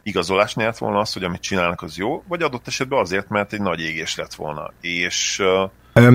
[0.03, 3.61] igazolás nyert volna az, hogy amit csinálnak az jó, vagy adott esetben azért, mert egy
[3.61, 4.73] nagy égés lett volna.
[4.81, 5.71] És uh,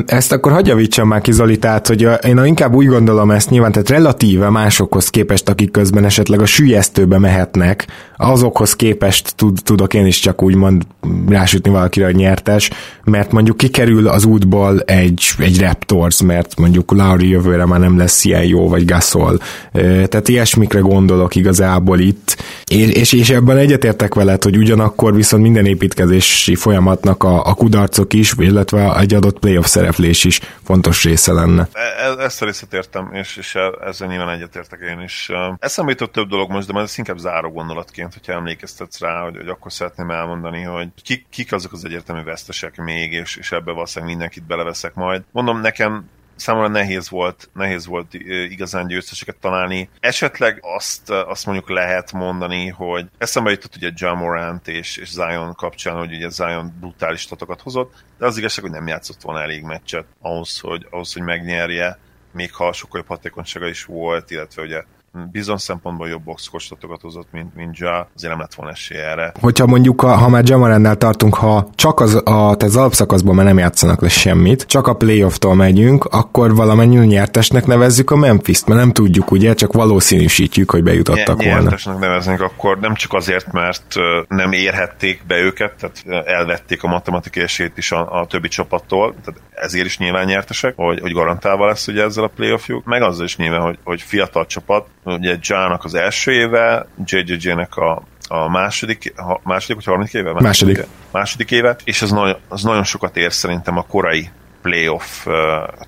[0.06, 3.89] ezt akkor hagyjavítsam már ki Zoli, tehát, hogy én inkább úgy gondolom ezt nyilván, tehát
[3.89, 10.19] relatíve másokhoz képest, akik közben esetleg a sülyeztőbe mehetnek, azokhoz képest tud, tudok én is
[10.19, 10.84] csak úgymond
[11.28, 12.69] rásütni valakire, hogy nyertes,
[13.04, 18.26] mert mondjuk kikerül az útból egy, egy Raptors, mert mondjuk Lauri jövőre már nem lesz
[18.26, 19.39] ilyen jó, vagy Gasol.
[19.74, 25.65] Tehát ilyesmikre gondolok igazából itt, és, és, és ebben egyetértek veled, hogy ugyanakkor viszont minden
[25.65, 31.67] építkezési folyamatnak a, a kudarcok is, illetve egy adott playoff szereplés is fontos része lenne.
[31.73, 35.29] E, e, ezt a részét értem, és, és e, ezzel nyilván egyetértek én is.
[35.59, 39.49] Eszembe jutott több dolog most, de ez inkább záró gondolatként, hogyha emlékeztetsz rá, hogy, hogy
[39.49, 44.15] akkor szeretném elmondani, hogy kik, kik azok az egyértelmű vesztesek még, és, és ebbe valószínűleg
[44.15, 45.23] mindenkit beleveszek majd.
[45.31, 46.05] Mondom, nekem
[46.36, 48.13] számomra nehéz volt, nehéz volt
[48.50, 49.89] igazán győzteseket találni.
[50.00, 55.54] Esetleg azt, azt mondjuk lehet mondani, hogy eszembe jutott ugye John Morant és, és Zion
[55.54, 59.63] kapcsán, hogy ugye Zion brutális statokat hozott, de az igazság, hogy nem játszott volna elég
[59.63, 62.00] meccset ahhoz, hogy, ahhoz, hogy megnyerje,
[62.32, 64.84] még ha sokkal jobb hatékonysága is volt, illetve ugye
[65.32, 69.34] bizony szempontból jobb boxkostatokat hozott, mint, mint Ja, azért nem lett volna esély erre.
[69.39, 74.02] Hogyha mondjuk, ha már Jamarannál tartunk, ha csak az, a, az alapszakaszban már nem játszanak
[74.02, 79.32] le semmit, csak a playoff-tól megyünk, akkor valamennyi nyertesnek nevezzük a Memphis-t, mert nem tudjuk,
[79.32, 81.62] ugye, csak valószínűsítjük, hogy bejutottak Ny- volna.
[81.62, 83.95] Nyertesnek neveznénk akkor nem csak azért, mert
[84.28, 89.41] nem érhették be őket, tehát elvették a matematikai esélyt is a, a többi csapattól, tehát
[89.52, 93.38] ezért is nyilván nyertesek, hogy, hogy garantálva lesz ugye ezzel a playoffjuk, meg azzal is
[93.38, 99.39] nyilván, hogy, hogy fiatal csapat, ugye Jának az első éve, JJJ-nek a, a második, a
[99.43, 100.33] második vagy harmadik éve?
[100.33, 100.75] Második.
[100.77, 104.29] Második, második éve, és az nagyon, az nagyon sokat ér szerintem a korai
[104.61, 105.33] playoff uh,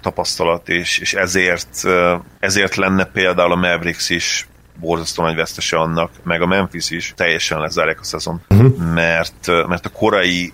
[0.02, 4.48] tapasztalat, és, és ezért, uh, ezért lenne például a Mavericks is
[4.80, 8.94] borzasztó nagy vesztese annak, meg a Memphis is teljesen lezárják a szezon, uh-huh.
[8.94, 10.54] mert, mert a korai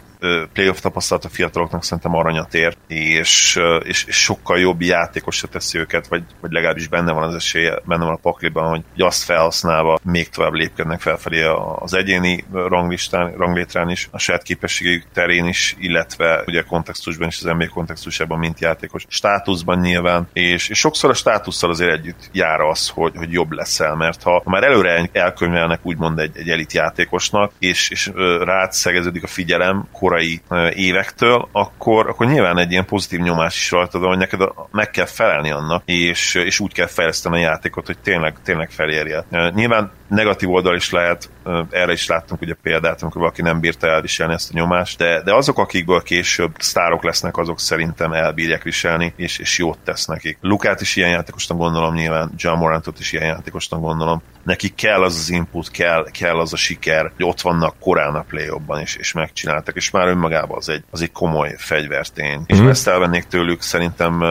[0.54, 6.08] playoff tapasztalat a fiataloknak szerintem aranyat ér, és, és, és sokkal jobb játékosra teszi őket,
[6.08, 10.30] vagy, vagy legalábbis benne van az esélye, benne van a pakliban, hogy azt felhasználva még
[10.30, 11.44] tovább lépkednek felfelé
[11.80, 17.44] az egyéni ranglistán, ranglétrán is, a saját képességük terén is, illetve ugye kontextusban is, az
[17.58, 22.90] NBA kontextusában, mint játékos státuszban nyilván, és, és sokszor a státusszal azért együtt jár az,
[22.90, 27.90] hogy, hogy jobb leszel, mert ha már előre elkönyvelnek úgymond egy, egy elit játékosnak, és,
[27.90, 28.12] és
[28.44, 30.42] rád szegeződik a figyelem, korai
[30.74, 35.52] évektől, akkor, akkor nyilván egy ilyen pozitív nyomás is rajtad, hogy neked meg kell felelni
[35.52, 39.26] annak, és, és úgy kell fejleszteni a játékot, hogy tényleg, tényleg felérje.
[39.54, 41.30] Nyilván negatív oldal is lehet,
[41.70, 45.34] erre is láttunk ugye példát, amikor valaki nem bírta elviselni ezt a nyomást, de, de
[45.34, 50.38] azok, akikből később sztárok lesznek, azok szerintem elbírják viselni, és, és jót tesz nekik.
[50.42, 54.22] Lukát is ilyen játékosnak gondolom nyilván, John Morantot is ilyen játékosnak gondolom.
[54.44, 58.22] Nekik kell az az input, kell, kell az a siker, hogy ott vannak korán a
[58.22, 58.50] play
[58.82, 62.34] és, és megcsináltak, és már önmagában az egy, az egy komoly fegyvertény.
[62.34, 62.44] Mm-hmm.
[62.48, 64.24] És ha ezt elvennék tőlük, szerintem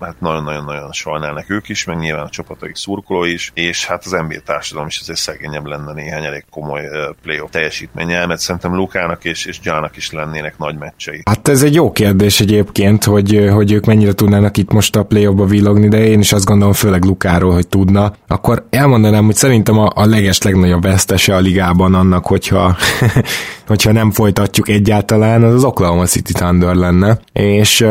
[0.00, 4.40] hát nagyon-nagyon-nagyon sajnálnak ők is, meg nyilván a csapataik szurkoló is, és hát az NBA
[4.44, 6.82] társadalom is azért szegényebb lenne néhány elég komoly
[7.22, 11.22] playoff teljesítménye, mert szerintem Lukának és, és Jának is lennének nagy meccsei.
[11.24, 15.44] Hát ez egy jó kérdés egyébként, hogy, hogy ők mennyire tudnának itt most a playoffba
[15.44, 18.12] villogni, de én is azt gondolom főleg Lukáról, hogy tudna.
[18.26, 22.76] Akkor elmondanám, hogy szerintem a, a leges legnagyobb vesztese a ligában annak, hogyha,
[23.66, 27.18] hogyha nem folytatjuk egyáltalán, az az Oklahoma City Thunder lenne.
[27.32, 27.86] És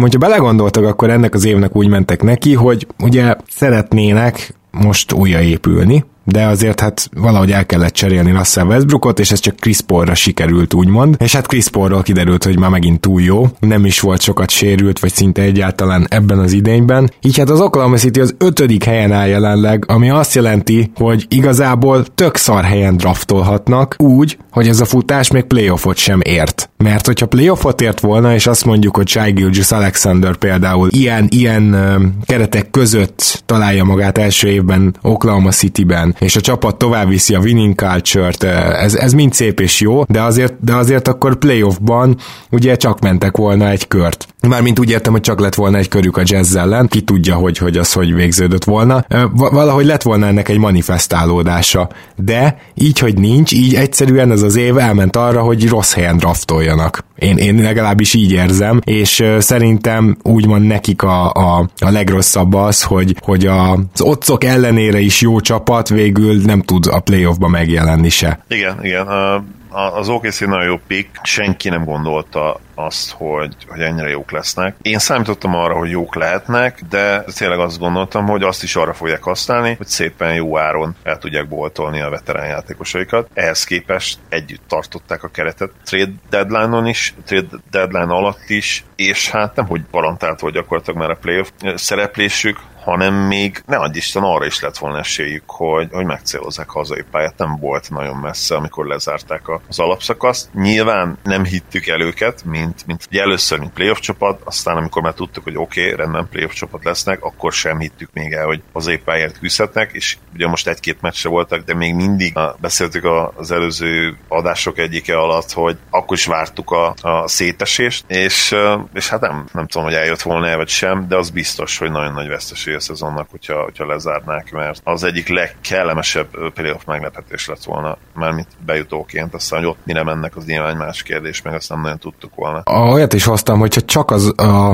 [0.00, 6.46] hogyha belegondoltak, akkor ennek az évnek úgy mentek neki, hogy ugye szeretnének most újraépülni, de
[6.46, 11.16] azért hát valahogy el kellett cserélni Russell Westbrookot, és ez csak Chris Paulra sikerült, úgymond.
[11.18, 14.98] És hát Chris Paulról kiderült, hogy már megint túl jó, nem is volt sokat sérült,
[14.98, 17.10] vagy szinte egyáltalán ebben az idényben.
[17.20, 22.04] Így hát az Oklahoma City az ötödik helyen áll jelenleg, ami azt jelenti, hogy igazából
[22.14, 26.70] tök szar helyen draftolhatnak, úgy, hogy ez a futás még playoffot sem ért.
[26.76, 31.76] Mert hogyha playoffot ért volna, és azt mondjuk, hogy Shai Gilgis Alexander például ilyen, ilyen
[32.24, 37.74] keretek között találja magát első évben Oklahoma City-ben, és a csapat tovább viszi a winning
[37.74, 42.16] culture-t, ez, ez mind szép és jó, de azért, de azért akkor playoffban
[42.50, 44.26] ugye csak mentek volna egy kört.
[44.48, 47.58] Mármint úgy értem, hogy csak lett volna egy körük a jazz ellen, ki tudja, hogy,
[47.58, 49.04] hogy az hogy végződött volna.
[49.32, 54.78] Valahogy lett volna ennek egy manifestálódása, de így, hogy nincs, így egyszerűen ez az év
[54.78, 57.04] elment arra, hogy rossz helyen draftoljanak.
[57.18, 63.16] Én, én legalábbis így érzem, és szerintem úgymond nekik a, a, a legrosszabb az, hogy,
[63.22, 68.44] hogy a, az otcok ellenére is jó csapat végül nem tud a playoffba megjelenni se.
[68.48, 69.06] Igen, igen.
[69.06, 69.42] Uh
[69.76, 74.76] az OKC nagyon jó pick, senki nem gondolta azt, hogy, hogy ennyire jók lesznek.
[74.82, 79.22] Én számítottam arra, hogy jók lehetnek, de tényleg azt gondoltam, hogy azt is arra fogják
[79.22, 83.28] használni, hogy szépen jó áron el tudják boltolni a veterán játékosaikat.
[83.34, 85.70] Ehhez képest együtt tartották a keretet.
[85.84, 91.10] Trade deadline-on is, trade deadline alatt is, és hát nem hogy garantált volt gyakorlatilag már
[91.10, 96.04] a playoff szereplésük, hanem még ne adj Isten arra is lett volna esélyük, hogy, hogy
[96.04, 97.38] megcélozzák hazai pályát.
[97.38, 100.48] Nem volt nagyon messze, amikor lezárták az alapszakaszt.
[100.54, 105.12] Nyilván nem hittük el őket, mint, mint ugye először, mint playoff csapat, aztán amikor már
[105.12, 108.98] tudtuk, hogy oké, okay, rendben playoff csapat lesznek, akkor sem hittük még el, hogy az
[109.04, 114.78] pályát küzdhetnek, és ugye most egy-két meccse voltak, de még mindig beszéltük az előző adások
[114.78, 118.54] egyike alatt, hogy akkor is vártuk a, a szétesést, és,
[118.94, 121.90] és hát nem, nem tudom, hogy eljött volna el vagy sem, de az biztos, hogy
[121.90, 127.64] nagyon nagy veszteség a szezonnak, hogyha, hogyha lezárnák, mert az egyik legkellemesebb playoff meglepetés lett
[127.64, 131.80] volna, mármint bejutóként, aztán, hogy ott mire mennek, az nyilván más kérdés, meg azt nem
[131.80, 132.62] nagyon tudtuk volna.
[132.92, 134.72] Olyat is hoztam, hogyha csak az a,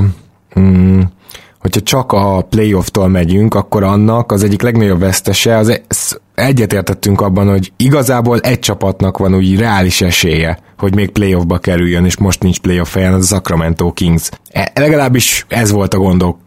[0.53, 1.11] hmm,
[1.59, 7.71] hogyha csak a playoff-tól megyünk, akkor annak az egyik legnagyobb vesztese az egyetértettünk abban, hogy
[7.77, 12.93] igazából egy csapatnak van úgy reális esélye, hogy még playoffba kerüljön, és most nincs playoff
[12.93, 14.29] helyen, az a Sacramento Kings.
[14.51, 15.97] E, legalábbis ez volt a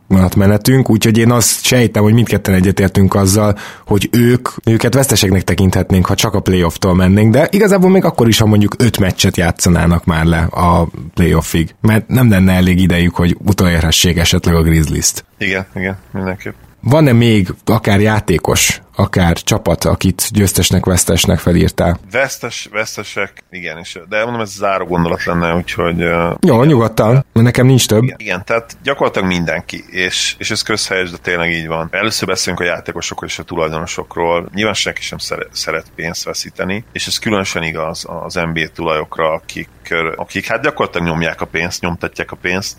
[0.09, 6.15] gondolatmenetünk, úgyhogy én azt sejtem, hogy mindketten egyetértünk azzal, hogy ők, őket veszteségnek tekinthetnénk, ha
[6.15, 10.25] csak a playoff-tól mennénk, de igazából még akkor is, ha mondjuk öt meccset játszanának már
[10.25, 15.25] le a playoffig, mert nem lenne elég idejük, hogy utolérhessék esetleg a Grizzlies-t.
[15.39, 16.55] Igen, igen, mindenképp.
[16.81, 21.99] Van-e még akár játékos, akár csapat, akit győztesnek, vesztesnek felírtál?
[22.11, 25.99] Vesztes, vesztesek, igen, és, de mondom, ez záró gondolat lenne, úgyhogy...
[25.99, 26.67] Jó, igen.
[26.67, 28.03] nyugodtan, nekem nincs több.
[28.03, 31.89] Igen, igen, tehát gyakorlatilag mindenki, és, és ez közhelyes, de tényleg így van.
[31.91, 34.49] Először beszélünk a játékosokról és a tulajdonosokról.
[34.55, 39.69] Nyilván senki sem szeret, szeret pénzt veszíteni, és ez különösen igaz az NBA tulajokra, akik,
[40.17, 42.77] akik hát gyakorlatilag nyomják a pénzt, nyomtatják a pénzt,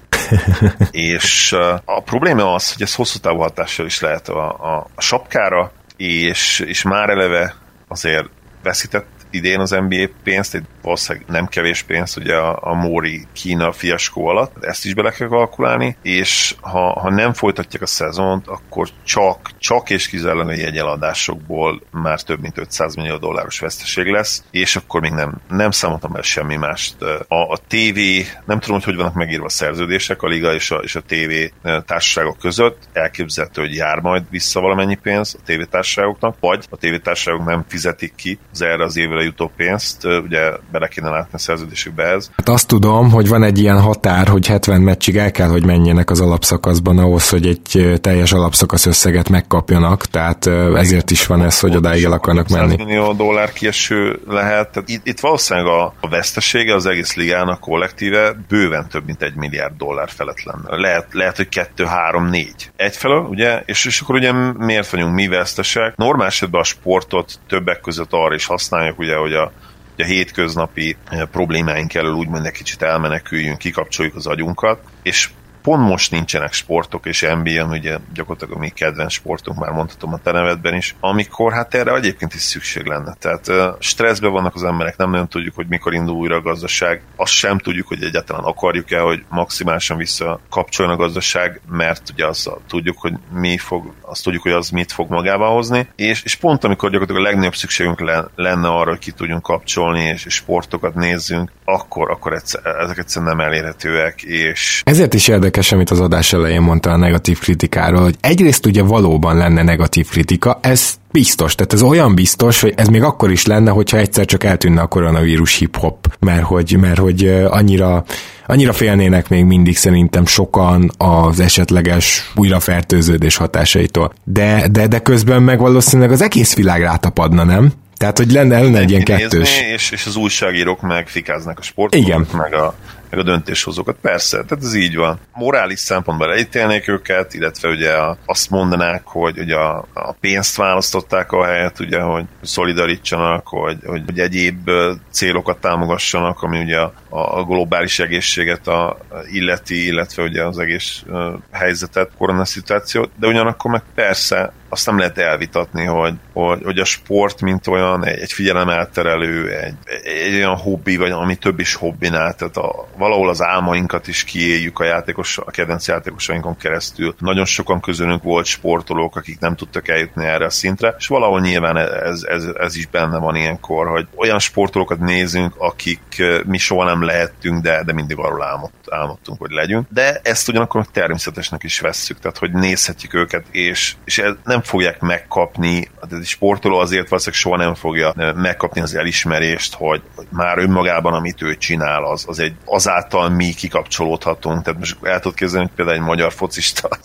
[0.92, 1.56] és
[1.86, 6.60] a probléma az, hogy ez hosszú távú hatással is lehet a, a, a sapkára, és,
[6.60, 7.56] és már eleve
[7.88, 8.28] azért
[8.64, 13.72] veszített idén az NBA pénzt, egy valószínűleg nem kevés pénzt ugye a, a Móri Kína
[13.72, 18.90] fiaskó alatt, ezt is bele kell kalkulálni, és ha, ha nem folytatják a szezont, akkor
[19.04, 24.76] csak, csak és kizárólag a jegyeladásokból már több mint 500 millió dolláros veszteség lesz, és
[24.76, 27.02] akkor még nem, nem számoltam el semmi mást.
[27.28, 28.00] A, a TV,
[28.46, 31.68] nem tudom, hogy hogy vannak megírva a szerződések a liga és a, és a TV
[31.86, 36.96] társaságok között, elképzelhető, hogy jár majd vissza valamennyi pénz a TV társaságoknak, vagy a TV
[37.04, 41.38] társaságok nem fizetik ki az erre az évre jutó pénzt, ugye bele kéne látni a
[41.38, 42.30] szerződésükbe ez.
[42.36, 46.10] Hát azt tudom, hogy van egy ilyen határ, hogy 70 meccsig el kell, hogy menjenek
[46.10, 51.76] az alapszakaszban ahhoz, hogy egy teljes alapszakasz összeget megkapjanak, tehát ezért is van ez, hogy
[51.76, 52.76] odáig el akarnak menni.
[52.78, 54.70] 100 millió dollár kieső lehet.
[54.70, 59.36] Tehát itt, itt valószínűleg a, a vesztesége az egész ligának kollektíve bőven több mint egy
[59.36, 60.76] milliárd dollár felett lenne.
[60.78, 62.72] Lehet, lehet hogy kettő, három, négy.
[62.76, 65.96] Egyfelől, ugye, és, és akkor ugye miért vagyunk mi vesztesek?
[65.96, 69.52] Normál esetben a sportot többek között arra is használjuk, ugye, hogy a
[69.98, 75.30] a hétköznapi eh, problémáink elől úgymond egy kicsit elmeneküljünk, kikapcsoljuk az agyunkat, és
[75.68, 80.20] pont most nincsenek sportok, és NBA, ugye gyakorlatilag a mi kedvenc sportunk, már mondhatom a
[80.24, 83.16] te nevedben is, amikor hát erre egyébként is szükség lenne.
[83.20, 87.32] Tehát stresszben vannak az emberek, nem nagyon tudjuk, hogy mikor indul újra a gazdaság, azt
[87.32, 93.14] sem tudjuk, hogy egyáltalán akarjuk-e, hogy maximálisan visszakapcsoljon a gazdaság, mert ugye azt tudjuk, hogy
[93.32, 97.26] mi fog, azt tudjuk, hogy az mit fog magával hozni, és, és pont amikor gyakorlatilag
[97.26, 98.00] a legnagyobb szükségünk
[98.36, 103.36] lenne arra, hogy ki tudjunk kapcsolni, és, és sportokat nézzünk, akkor, akkor egyszer, ezek egyszerűen
[103.36, 104.82] nem elérhetőek, és...
[104.86, 108.82] Ezért is érdekes érdekes, amit az adás elején mondta a negatív kritikáról, hogy egyrészt ugye
[108.82, 113.46] valóban lenne negatív kritika, ez biztos, tehát ez olyan biztos, hogy ez még akkor is
[113.46, 118.04] lenne, hogyha egyszer csak eltűnne a koronavírus hip-hop, mert hogy, mert hogy annyira,
[118.46, 124.14] annyira félnének még mindig szerintem sokan az esetleges újrafertőződés hatásaitól.
[124.24, 127.72] De, de, de közben meg valószínűleg az egész világ rátapadna, nem?
[127.98, 129.62] Tehát, hogy lenne, lenne egy ilyen kettős.
[129.74, 132.28] És, és az újságírók meg fikáznak a sportot, Igen.
[132.32, 132.76] meg a
[133.10, 133.98] meg a döntéshozókat.
[134.02, 135.20] Persze, tehát ez így van.
[135.34, 137.94] Morális szempontból elítélnék őket, illetve ugye
[138.26, 144.02] azt mondanák, hogy ugye a, a pénzt választották a helyet, ugye, hogy szolidarítsanak, hogy, hogy,
[144.06, 144.70] hogy egyéb
[145.12, 148.98] célokat támogassanak, ami ugye a, a globális egészséget a,
[149.32, 151.04] illeti, illetve ugye az egész
[151.52, 157.42] helyzetet, koronaszituációt, de ugyanakkor meg persze azt nem lehet elvitatni, hogy, hogy, hogy a sport,
[157.42, 162.58] mint olyan, egy, egy figyelemelterelő, egy, egy olyan hobbi, vagy ami több is hobbinál, tehát
[162.58, 167.16] a, valahol az álmainkat is kiéljük a játékos, a kedvenc játékosainkon keresztül.
[167.20, 171.78] Nagyon sokan közülünk volt sportolók, akik nem tudtak eljutni erre a szintre, és valahol nyilván
[171.78, 177.04] ez, ez, ez is benne van ilyenkor, hogy olyan sportolókat nézünk, akik mi soha nem
[177.04, 179.88] lehettünk, de, de mindig arról álmod, álmodtunk, hogy legyünk.
[179.90, 185.00] De ezt ugyanakkor természetesnek is vesszük, tehát hogy nézhetjük őket, és, és ez nem fogják
[185.00, 191.14] megkapni, hát egy sportoló azért valószínűleg soha nem fogja megkapni az elismerést, hogy, már önmagában,
[191.14, 194.64] amit ő csinál, az, az egy, azáltal mi kikapcsolódhatunk.
[194.64, 196.90] Tehát most el tudod képzelni, hogy például egy magyar focista,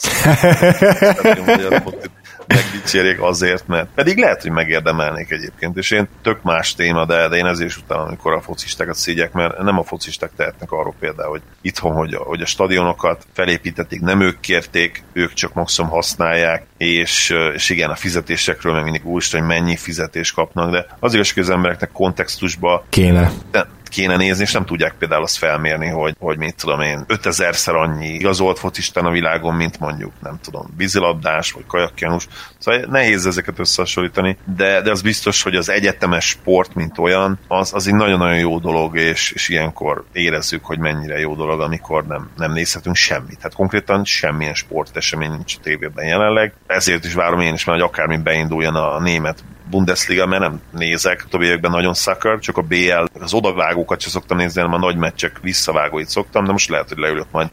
[2.55, 7.37] megdicsérjék azért, mert pedig lehet, hogy megérdemelnék egyébként, és én tök más téma, de, de
[7.37, 11.31] én ezért is utána, amikor a focistákat szígyek, mert nem a focisták tehetnek arról például,
[11.31, 16.67] hogy itthon, hogy a, hogy a stadionokat felépítették, nem ők kérték, ők csak maximum használják,
[16.77, 21.33] és, és igen, a fizetésekről meg mindig úristen, hogy mennyi fizetést kapnak, de az igaz,
[21.33, 23.33] hogy az embereknek kontextusba kéne.
[23.51, 27.75] De, kéne nézni, és nem tudják például azt felmérni, hogy, hogy mit tudom én, 5000-szer
[27.75, 32.27] annyi igazolt focistán a világon, mint mondjuk, nem tudom, vízilabdás, vagy kajakkenus.
[32.59, 37.75] Szóval nehéz ezeket összehasonlítani, de, de az biztos, hogy az egyetemes sport, mint olyan, az,
[37.75, 42.31] az egy nagyon-nagyon jó dolog, és, és ilyenkor érezzük, hogy mennyire jó dolog, amikor nem,
[42.37, 43.37] nem nézhetünk semmit.
[43.37, 46.53] Tehát konkrétan semmilyen sportesemény nincs a tévében jelenleg.
[46.67, 51.27] Ezért is várom én is, mert hogy akármi beinduljon a német Bundesliga, mert nem nézek,
[51.41, 55.39] években nagyon szakar, csak a BL, az odavágókat sem szoktam nézni, hanem a nagy meccsek
[55.43, 57.49] visszavágóit szoktam, de most lehet, hogy leülök majd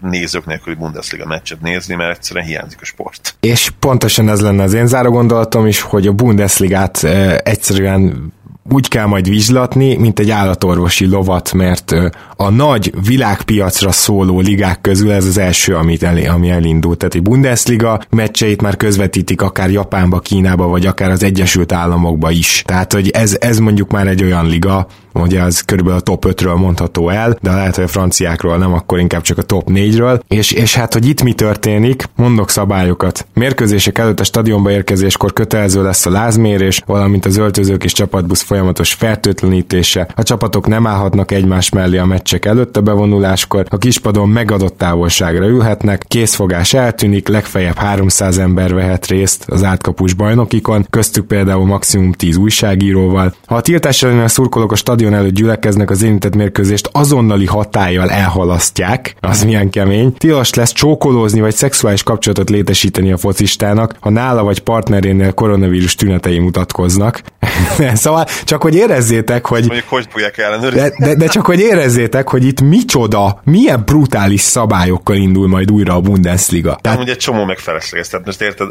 [0.00, 3.34] nézők nélküli Bundesliga meccset nézni, mert egyszerűen hiányzik a sport.
[3.40, 7.04] És pontosan ez lenne az én záró gondolatom is, hogy a Bundesligát
[7.42, 8.32] egyszerűen
[8.70, 11.94] úgy kell majd vizslatni, mint egy állatorvosi lovat, mert
[12.36, 16.98] a nagy világpiacra szóló ligák közül ez az első, amit el, ami elindult.
[16.98, 22.62] Tehát egy Bundesliga meccseit már közvetítik akár Japánba, Kínába, vagy akár az Egyesült Államokba is.
[22.66, 26.56] Tehát, hogy ez, ez mondjuk már egy olyan liga, ugye az körülbelül a top 5-ről
[26.56, 30.20] mondható el, de lehet, hogy a franciákról nem, akkor inkább csak a top 4-ről.
[30.28, 33.26] És, és hát, hogy itt mi történik, mondok szabályokat.
[33.34, 38.92] Mérkőzések előtt a stadionba érkezéskor kötelező lesz a lázmérés, valamint az öltözők és csapatbusz folyamatos
[38.92, 40.08] fertőtlenítése.
[40.14, 45.46] A csapatok nem állhatnak egymás mellé a meccsek előtt a bevonuláskor, a kispadon megadott távolságra
[45.46, 52.36] ülhetnek, készfogás eltűnik, legfeljebb 300 ember vehet részt az átkapus bajnokikon, köztük például maximum 10
[52.36, 53.34] újságíróval.
[53.46, 58.10] Ha a tiltás ellen a szurkolók a stadion előtt gyülekeznek, az érintett mérkőzést azonnali hatállyal
[58.10, 60.12] elhalasztják, az milyen kemény.
[60.12, 66.38] Tilos lesz csókolózni vagy szexuális kapcsolatot létesíteni a focistának, ha nála vagy partnerénél koronavírus tünetei
[66.38, 67.22] mutatkoznak.
[67.94, 69.64] szóval csak hogy érezzétek, hogy...
[69.66, 70.88] Mondjuk hogy fogják ellenőrizni.
[70.98, 75.94] De, de, de csak hogy érezzétek, hogy itt micsoda, milyen brutális szabályokkal indul majd újra
[75.94, 76.78] a Bundesliga.
[76.80, 78.10] Tehát ugye egy csomó megfelesleges.
[78.24, 78.68] most érted,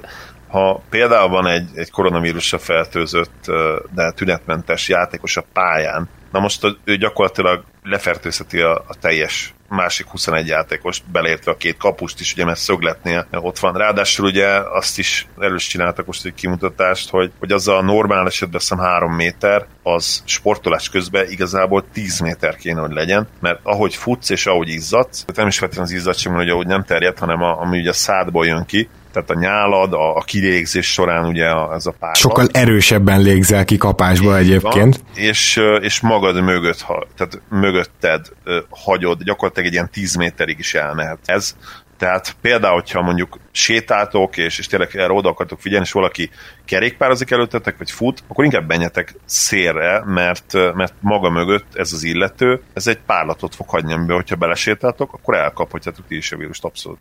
[0.48, 3.52] ha például van egy, egy koronavírusra fertőzött,
[3.96, 10.48] de tünetmentes játékos a pályán, na most ő gyakorlatilag lefertőzheti a, a teljes másik 21
[10.48, 13.74] játékos, beleértve a két kapust is, ugye mert szögletnél ott van.
[13.74, 18.60] Ráadásul ugye azt is erős csináltak most egy kimutatást, hogy, hogy az a normál esetben
[18.60, 24.30] szem 3 méter, az sportolás közben igazából 10 méter kéne, hogy legyen, mert ahogy futsz
[24.30, 27.80] és ahogy izzadsz, nem is feltétlenül az izzadság, hogy ahogy nem terjed, hanem a, ami
[27.80, 31.94] ugye a szádból jön ki, tehát a nyálad, a, a kilégzés során ugye ez a
[32.00, 32.16] pár.
[32.16, 34.96] Sokkal erősebben légzel ki kapásba egyébként.
[34.96, 38.26] Van, és, és magad mögött, ha, tehát mögötted
[38.70, 41.20] hagyod, gyakorlatilag egy ilyen 10 méterig is elmehet.
[41.26, 41.56] Ez
[42.02, 46.30] tehát például, hogyha mondjuk sétáltok, és, és tényleg erre oda akartok figyelni, és valaki
[46.66, 52.62] kerékpározik előttetek, vagy fut, akkor inkább menjetek szélre, mert, mert maga mögött ez az illető,
[52.74, 57.00] ez egy párlatot fog hagyni, amiben, hogyha belesétáltok, akkor elkaphatjátok ti is a vírust abszolút.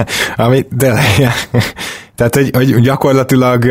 [0.36, 1.00] Ami, de,
[2.16, 3.64] tehát, hogy, hogy gyakorlatilag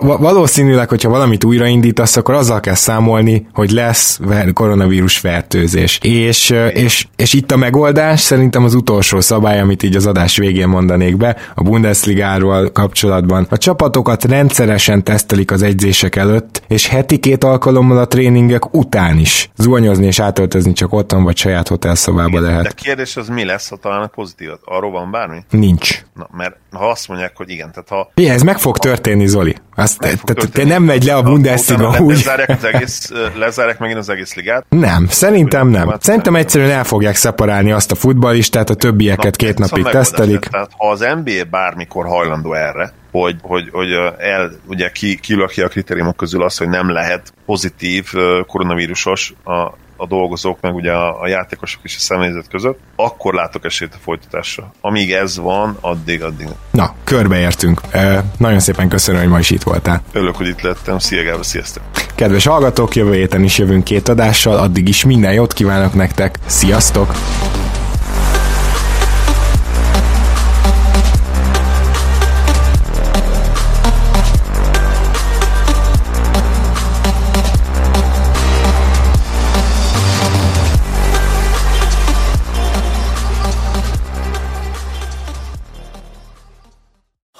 [0.00, 4.20] valószínűleg, hogyha valamit újraindítasz, akkor azzal kell számolni, hogy lesz
[4.52, 5.98] koronavírus fertőzés.
[6.02, 10.68] És, és, és itt a megoldás szerintem az utolsó szabály, amit így az adás végén
[10.68, 13.46] mondanék be, a Bundesligáról kapcsolatban.
[13.50, 19.50] A csapatokat rendszeresen tesztelik az egyzések előtt, és heti két alkalommal a tréningek után is.
[19.56, 22.62] Zuhanyozni és átöltözni csak otthon vagy saját hotelszobába lehet.
[22.62, 24.48] De kérdés az mi lesz, ha talán pozitív?
[24.64, 25.44] Arról van bármi?
[25.50, 26.04] Nincs.
[26.14, 28.10] Na, mert ha azt mondják, hogy igen, tehát ha...
[28.14, 29.56] Mi, ez meg fog történni, Zoli.
[29.74, 32.14] Azt, te, te, te nem megy le a Bundesliga úgy.
[32.14, 34.64] Lezárják, az egész, lezárják megint az egész ligát?
[34.68, 35.96] Nem, szerintem nem.
[36.00, 40.38] Szerintem egyszerűen el fogják szeparálni azt a futballistát, a többieket két napig tesztelik.
[40.38, 45.68] Tehát ha az NBA bármikor hajlandó erre, hogy, hogy, hogy el, ugye ki, kilaki a
[45.68, 48.12] kritériumok közül az, hogy nem lehet pozitív
[48.46, 49.52] koronavírusos a,
[49.96, 53.98] a dolgozók, meg ugye a, a játékosok és a személyzet között, akkor látok esélyt a
[54.02, 54.72] folytatásra.
[54.80, 56.46] Amíg ez van, addig, addig.
[56.70, 57.80] Na, körbeértünk.
[57.90, 60.02] E, nagyon szépen köszönöm, hogy ma is itt voltál.
[60.12, 60.98] Örülök, hogy itt lettem.
[60.98, 61.82] Szia, Gábor, sziasztok!
[62.14, 66.38] Kedves hallgatók, jövő héten is jövünk két adással, addig is minden jót kívánok nektek.
[66.46, 67.14] Sziasztok!